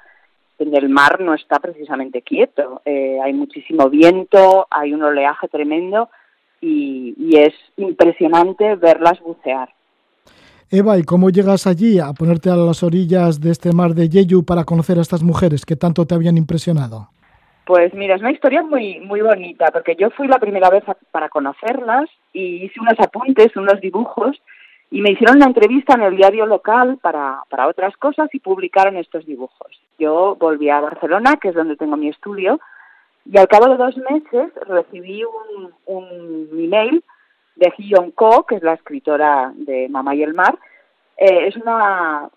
[0.59, 2.83] donde el mar no está precisamente quieto.
[2.85, 6.11] Eh, hay muchísimo viento, hay un oleaje tremendo
[6.61, 9.69] y, y es impresionante verlas bucear.
[10.71, 14.45] Eva, ¿y cómo llegas allí a ponerte a las orillas de este mar de Jeju
[14.45, 17.09] para conocer a estas mujeres que tanto te habían impresionado?
[17.65, 20.95] Pues mira, es una historia muy muy bonita, porque yo fui la primera vez a,
[21.11, 24.37] para conocerlas y hice unos apuntes, unos dibujos,
[24.91, 28.99] y me hicieron una entrevista en el diario local para, para otras cosas y publicaron
[28.99, 29.71] estos dibujos.
[29.99, 32.61] Yo volví a Barcelona, que es donde tengo mi estudio,
[33.25, 37.03] y al cabo de dos meses recibí un, un email
[37.59, 40.59] de Hyun Ko, que es la escritora de Mamá y el Mar.
[41.17, 42.31] Eh, es una,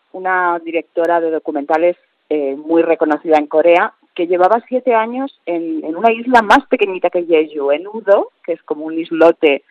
[0.64, 1.96] directora de documentales
[2.30, 7.26] eh, muy reconocida en Corea, que llevaba siete años en, una isla más pequeñita que
[7.26, 9.64] Jeju, en Udo, que es como un islote,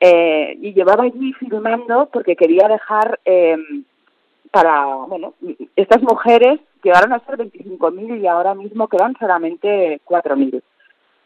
[0.00, 3.56] eh, y llevaba allí filmando porque quería dejar eh,
[4.50, 5.34] para, bueno,
[5.76, 10.60] estas mujeres llegaron a ser 25.000 y ahora mismo quedan solamente 4.000.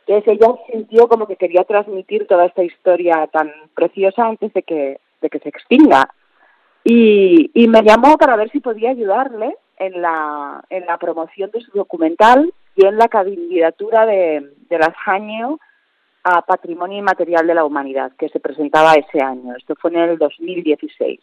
[0.06, 5.00] Entonces ella sintió como que quería transmitir toda esta historia tan preciosa antes de que,
[5.20, 6.08] de que se extinga.
[6.84, 11.72] Y, me llamó para ver si podía ayudarle en la, en la promoción de su
[11.72, 15.58] documental y en la candidatura de, de las año
[16.22, 19.56] a Patrimonio Inmaterial de la Humanidad, que se presentaba ese año.
[19.56, 21.18] Esto fue en el 2016.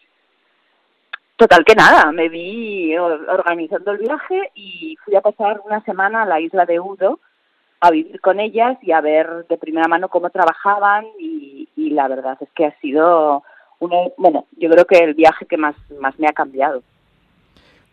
[1.38, 6.26] Total que nada, me vi organizando el viaje y fui a pasar una semana a
[6.26, 7.20] la isla de Udo,
[7.84, 12.08] a vivir con ellas y a ver de primera mano cómo trabajaban y, y la
[12.08, 13.44] verdad es que ha sido
[13.80, 16.82] uno, bueno, yo creo que el viaje que más, más me ha cambiado.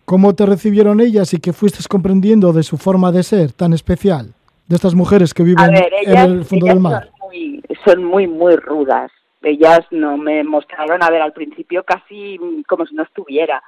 [0.04, 4.32] ¿Cómo te recibieron ellas y qué fuiste comprendiendo de su forma de ser tan especial?
[4.68, 7.10] De estas mujeres que viven ver, ellas, en el fondo del mar.
[7.18, 9.10] Son muy, son muy, muy rudas.
[9.42, 12.38] Ellas no me mostraron, a ver, al principio casi
[12.68, 13.60] como si no estuviera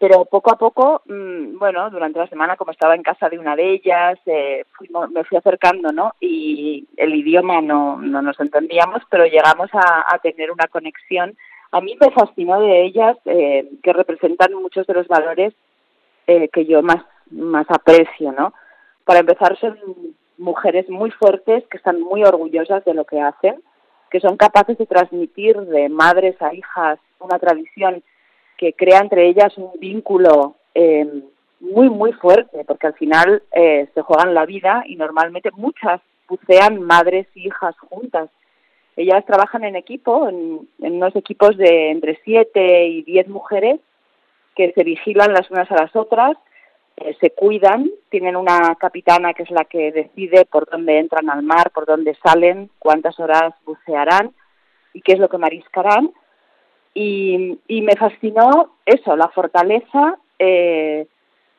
[0.00, 3.54] pero poco a poco, mmm, bueno, durante la semana, como estaba en casa de una
[3.54, 6.14] de ellas, eh, fuimos, me fui acercando, ¿no?
[6.18, 11.36] Y el idioma no, no nos entendíamos, pero llegamos a, a tener una conexión.
[11.70, 15.52] A mí me fascinó de ellas eh, que representan muchos de los valores
[16.26, 18.54] eh, que yo más, más aprecio, ¿no?
[19.04, 19.78] Para empezar, son
[20.38, 23.62] mujeres muy fuertes, que están muy orgullosas de lo que hacen,
[24.10, 28.02] que son capaces de transmitir de madres a hijas una tradición
[28.60, 31.22] que crea entre ellas un vínculo eh,
[31.60, 36.82] muy, muy fuerte, porque al final eh, se juegan la vida y normalmente muchas bucean
[36.82, 38.28] madres y hijas juntas.
[38.96, 43.80] Ellas trabajan en equipo, en, unos equipos de entre siete y diez mujeres
[44.54, 46.36] que se vigilan las unas a las otras,
[46.98, 51.42] eh, se cuidan, tienen una capitana que es la que decide por dónde entran al
[51.42, 54.34] mar, por dónde salen, cuántas horas bucearán
[54.92, 56.12] y qué es lo que mariscarán
[56.94, 61.06] y, y me fascinó eso, la fortaleza, eh,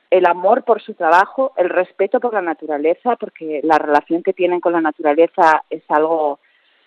[0.10, 4.60] el amor por su trabajo, el respeto por la naturaleza, porque la relación que tienen
[4.60, 6.40] con la naturaleza es algo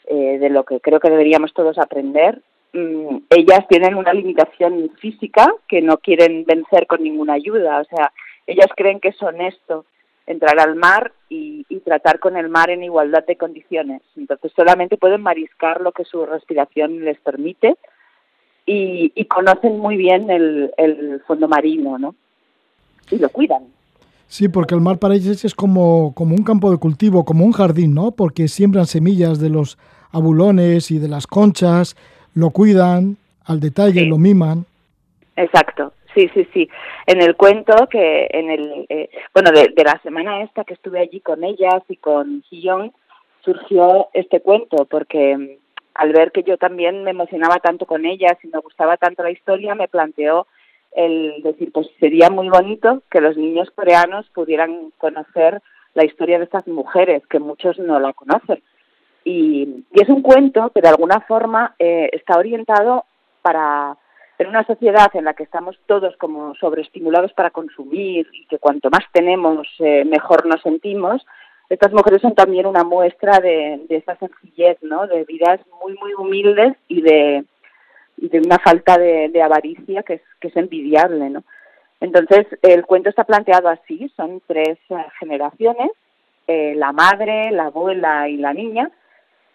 [0.06, 2.42] eh, de lo que creo que deberíamos todos aprender.
[2.74, 8.12] Mm, ellas tienen una limitación física que no quieren vencer con ninguna ayuda, o sea,
[8.46, 9.86] ellas creen que es honesto
[10.26, 14.02] entrar al mar y, y, tratar con el mar en igualdad de condiciones.
[14.16, 17.76] Entonces solamente pueden mariscar lo que su respiración les permite
[18.66, 22.14] y, y conocen muy bien el, el, fondo marino, ¿no?
[23.10, 23.64] Y lo cuidan.
[24.26, 27.52] Sí, porque el mar para ellos es como, como un campo de cultivo, como un
[27.52, 28.12] jardín, ¿no?
[28.12, 29.78] Porque siembran semillas de los
[30.12, 31.96] abulones y de las conchas,
[32.34, 34.06] lo cuidan al detalle, Sí.
[34.06, 34.64] lo miman.
[35.36, 36.68] Exacto, sí, sí, sí.
[37.06, 41.00] En el cuento que en el eh, bueno de, de la semana esta que estuve
[41.00, 42.92] allí con ellas y con Gillón
[43.44, 45.48] surgió este cuento porque mm,
[45.94, 49.30] al ver que yo también me emocionaba tanto con ellas y me gustaba tanto la
[49.30, 50.46] historia me planteó
[50.92, 55.60] el decir pues sería muy bonito que los niños coreanos pudieran conocer
[55.94, 58.62] la historia de estas mujeres que muchos no la conocen.
[59.24, 63.04] Y, es un cuento que de alguna forma eh, está orientado
[63.42, 63.96] para
[64.38, 68.90] en una sociedad en la que estamos todos como sobreestimulados para consumir y que cuanto
[68.90, 71.24] más tenemos eh, mejor nos sentimos,
[71.68, 75.06] estas mujeres son también una muestra de, de esa sencillez, ¿no?
[75.06, 77.44] De vidas muy muy humildes y de,
[78.16, 81.42] de una falta de, de avaricia que es, que es envidiable, ¿no?
[82.00, 85.90] Entonces el cuento está planteado así, son tres eh, generaciones,
[86.46, 88.90] eh, la madre, la abuela y la niña,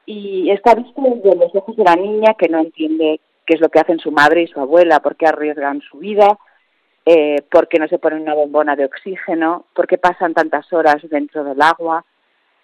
[0.06, 3.70] y está visto desde los ojos de la niña que no entiende qué es lo
[3.70, 6.40] que hacen su madre y su abuela, por qué arriesgan su vida,
[7.12, 10.98] eh, por qué no se ponen una bombona de oxígeno, por qué pasan tantas horas
[11.10, 12.06] dentro del agua,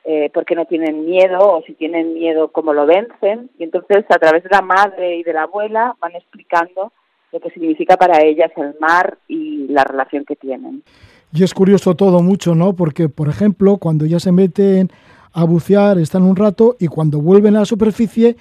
[0.04, 3.50] eh, por qué no tienen miedo o si tienen miedo, cómo lo vencen.
[3.58, 6.93] Y entonces, a través de la madre y de la abuela, van explicando
[7.32, 10.84] lo que significa para ellas el mar y la relación que tienen.
[11.34, 12.74] Y es curioso todo mucho, ¿no?
[12.74, 14.89] Porque, por ejemplo, cuando ya se meten
[15.34, 18.36] a bucear, están un rato y cuando vuelven a la superficie,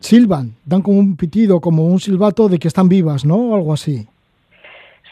[0.00, 3.50] silban, dan como un pitido, como un silbato de que están vivas, ¿no?
[3.50, 4.08] O algo así.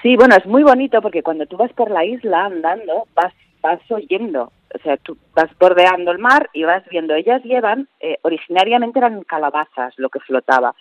[0.03, 3.81] Sí, bueno, es muy bonito porque cuando tú vas por la isla andando, vas, vas
[3.89, 7.15] oyendo, o sea, tú vas bordeando el mar y vas viendo.
[7.15, 10.75] Ellas llevan, eh, originariamente eran calabazas lo que flotaba.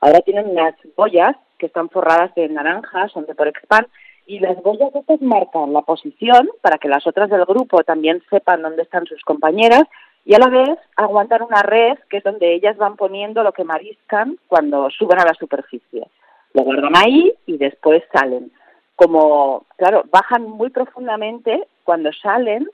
[0.00, 3.88] Ahora tienen unas boyas que están forradas de naranja, son de Porexpan,
[4.26, 8.62] y las boyas estas marcan la posición para que las otras del grupo también sepan
[8.62, 9.84] dónde están sus compañeras
[10.24, 13.64] y a la vez aguantan una red que es donde ellas van poniendo lo que
[13.64, 16.06] mariscan cuando suben a la superficie.
[16.52, 18.52] Lo guardan ahí y después salen.
[18.98, 22.68] Como, claro, bajan muy profundamente cuando salen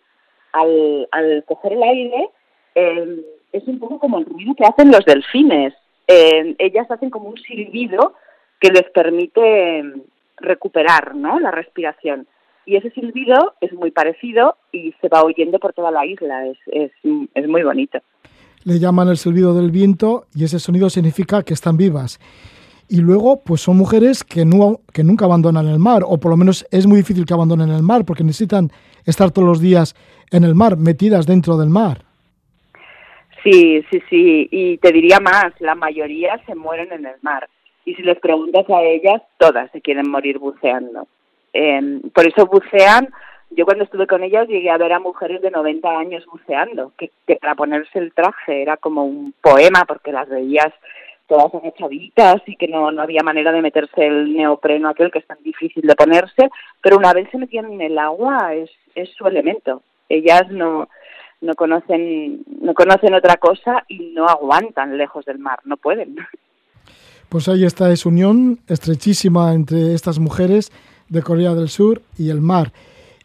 [0.52, 2.30] al, al coger el aire,
[2.74, 3.20] eh,
[3.52, 5.74] es un poco como el ruido que hacen los delfines.
[6.08, 8.14] Eh, ellas hacen como un silbido
[8.58, 9.84] que les permite
[10.38, 11.38] recuperar ¿no?
[11.40, 12.26] la respiración.
[12.64, 16.56] Y ese silbido es muy parecido y se va oyendo por toda la isla, es,
[16.68, 16.90] es,
[17.34, 17.98] es muy bonito.
[18.64, 22.18] Le llaman el silbido del viento y ese sonido significa que están vivas.
[22.88, 26.36] Y luego, pues son mujeres que, no, que nunca abandonan el mar, o por lo
[26.36, 28.70] menos es muy difícil que abandonen el mar, porque necesitan
[29.06, 29.94] estar todos los días
[30.30, 32.02] en el mar, metidas dentro del mar.
[33.42, 37.48] Sí, sí, sí, y te diría más, la mayoría se mueren en el mar.
[37.84, 41.06] Y si les preguntas a ellas, todas se quieren morir buceando.
[41.52, 43.08] Eh, por eso bucean.
[43.50, 47.10] Yo cuando estuve con ellas llegué a ver a mujeres de 90 años buceando, que
[47.36, 50.72] para ponerse el traje era como un poema, porque las veías
[51.26, 55.26] todas agachaditas y que no, no había manera de meterse el neopreno aquel que es
[55.26, 56.50] tan difícil de ponerse,
[56.82, 59.82] pero una vez se metían en el agua es, es su elemento.
[60.08, 60.88] Ellas no,
[61.40, 66.16] no conocen no conocen otra cosa y no aguantan lejos del mar, no pueden.
[67.28, 70.70] Pues ahí está esa unión estrechísima entre estas mujeres
[71.08, 72.72] de Corea del Sur y el mar.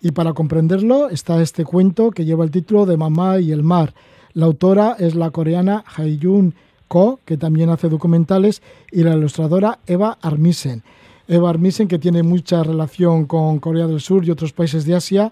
[0.02, 3.94] Y para comprenderlo está este cuento que lleva el título de Mamá y el mar.
[4.34, 6.54] La autora es la coreana Hae-Jun
[6.90, 8.62] Ko, que también hace documentales,
[8.92, 10.84] y la ilustradora Eva Armisen.
[11.30, 15.32] Eva Armisen, que tiene mucha relación con Corea del Sur y otros países de Asia.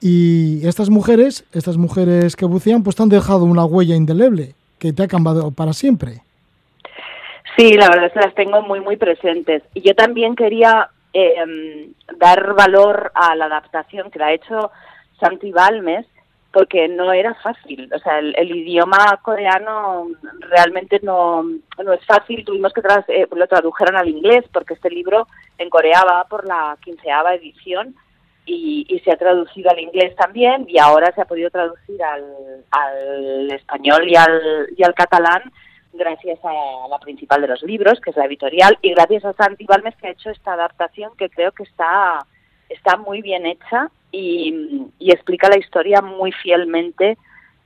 [0.00, 4.92] Y estas mujeres, estas mujeres que bucean, pues te han dejado una huella indeleble que
[4.92, 6.20] te ha cambiado para siempre.
[7.56, 9.62] Sí, la verdad es que las tengo muy, muy presentes.
[9.72, 14.70] Y yo también quería eh, dar valor a la adaptación que la ha hecho
[15.18, 16.06] Santi Balmes,
[16.56, 17.86] porque no era fácil.
[17.94, 20.06] O sea, el, el idioma coreano
[20.38, 22.46] realmente no, no, es fácil.
[22.46, 25.28] Tuvimos que tras, eh, lo tradujeron al inglés, porque este libro
[25.58, 27.94] en Corea va por la quinceava edición
[28.46, 32.24] y, y, se ha traducido al inglés también y ahora se ha podido traducir al,
[32.70, 35.52] al español y al, y al catalán
[35.92, 39.66] gracias a la principal de los libros, que es la editorial, y gracias a Santi
[39.66, 42.24] Balmes que ha hecho esta adaptación que creo que está,
[42.68, 44.54] está muy bien hecha y,
[45.00, 47.16] explica la historia muy fielmente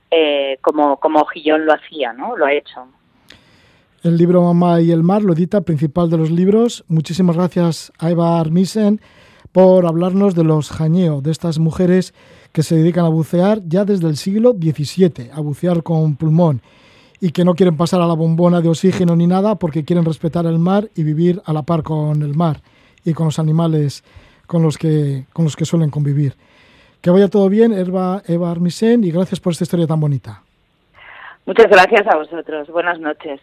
[0.09, 2.35] eh, como, como Gillón lo hacía, ¿no?
[2.35, 2.87] Lo ha hecho.
[4.03, 6.83] El libro Mamá y el mar lo edita principal de los libros.
[6.87, 8.99] Muchísimas gracias a Eva Armisen
[9.51, 12.13] por hablarnos de los jañeo, de estas mujeres
[12.51, 16.61] que se dedican a bucear ya desde el siglo XVII, a bucear con pulmón
[17.19, 20.45] y que no quieren pasar a la bombona de oxígeno ni nada porque quieren respetar
[20.45, 22.61] el mar y vivir a la par con el mar
[23.05, 24.03] y con los animales
[24.51, 26.33] con los que, con los que suelen convivir.
[26.99, 30.41] Que vaya todo bien, Eva, Eva Armisen, y gracias por esta historia tan bonita.
[31.45, 32.67] Muchas gracias a vosotros.
[32.67, 33.39] Buenas noches.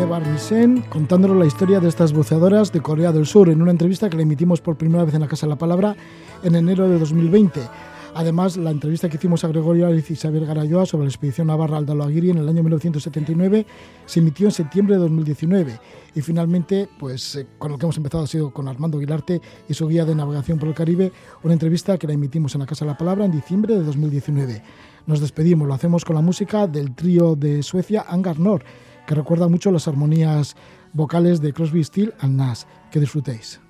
[0.00, 4.08] Eva Armisen contándonos la historia de estas buceadoras de Corea del Sur en una entrevista
[4.08, 5.96] que le emitimos por primera vez en la Casa de la Palabra
[6.44, 7.60] en enero de 2020.
[8.18, 11.86] Además, la entrevista que hicimos a Gregorio y Isabel Garayoa sobre la expedición Navarra al
[11.86, 13.66] en el año 1979
[14.06, 15.78] se emitió en septiembre de 2019.
[16.14, 19.74] Y finalmente, pues eh, con lo que hemos empezado ha sido con Armando Aguilarte y
[19.74, 21.12] su guía de navegación por el Caribe,
[21.42, 24.62] una entrevista que la emitimos en la Casa de la Palabra en diciembre de 2019.
[25.06, 28.62] Nos despedimos, lo hacemos con la música del trío de Suecia Angar Nord
[29.06, 30.56] que recuerda mucho las armonías
[30.94, 32.62] vocales de Crosby, Steel and Nash.
[32.90, 33.60] Que disfrutéis.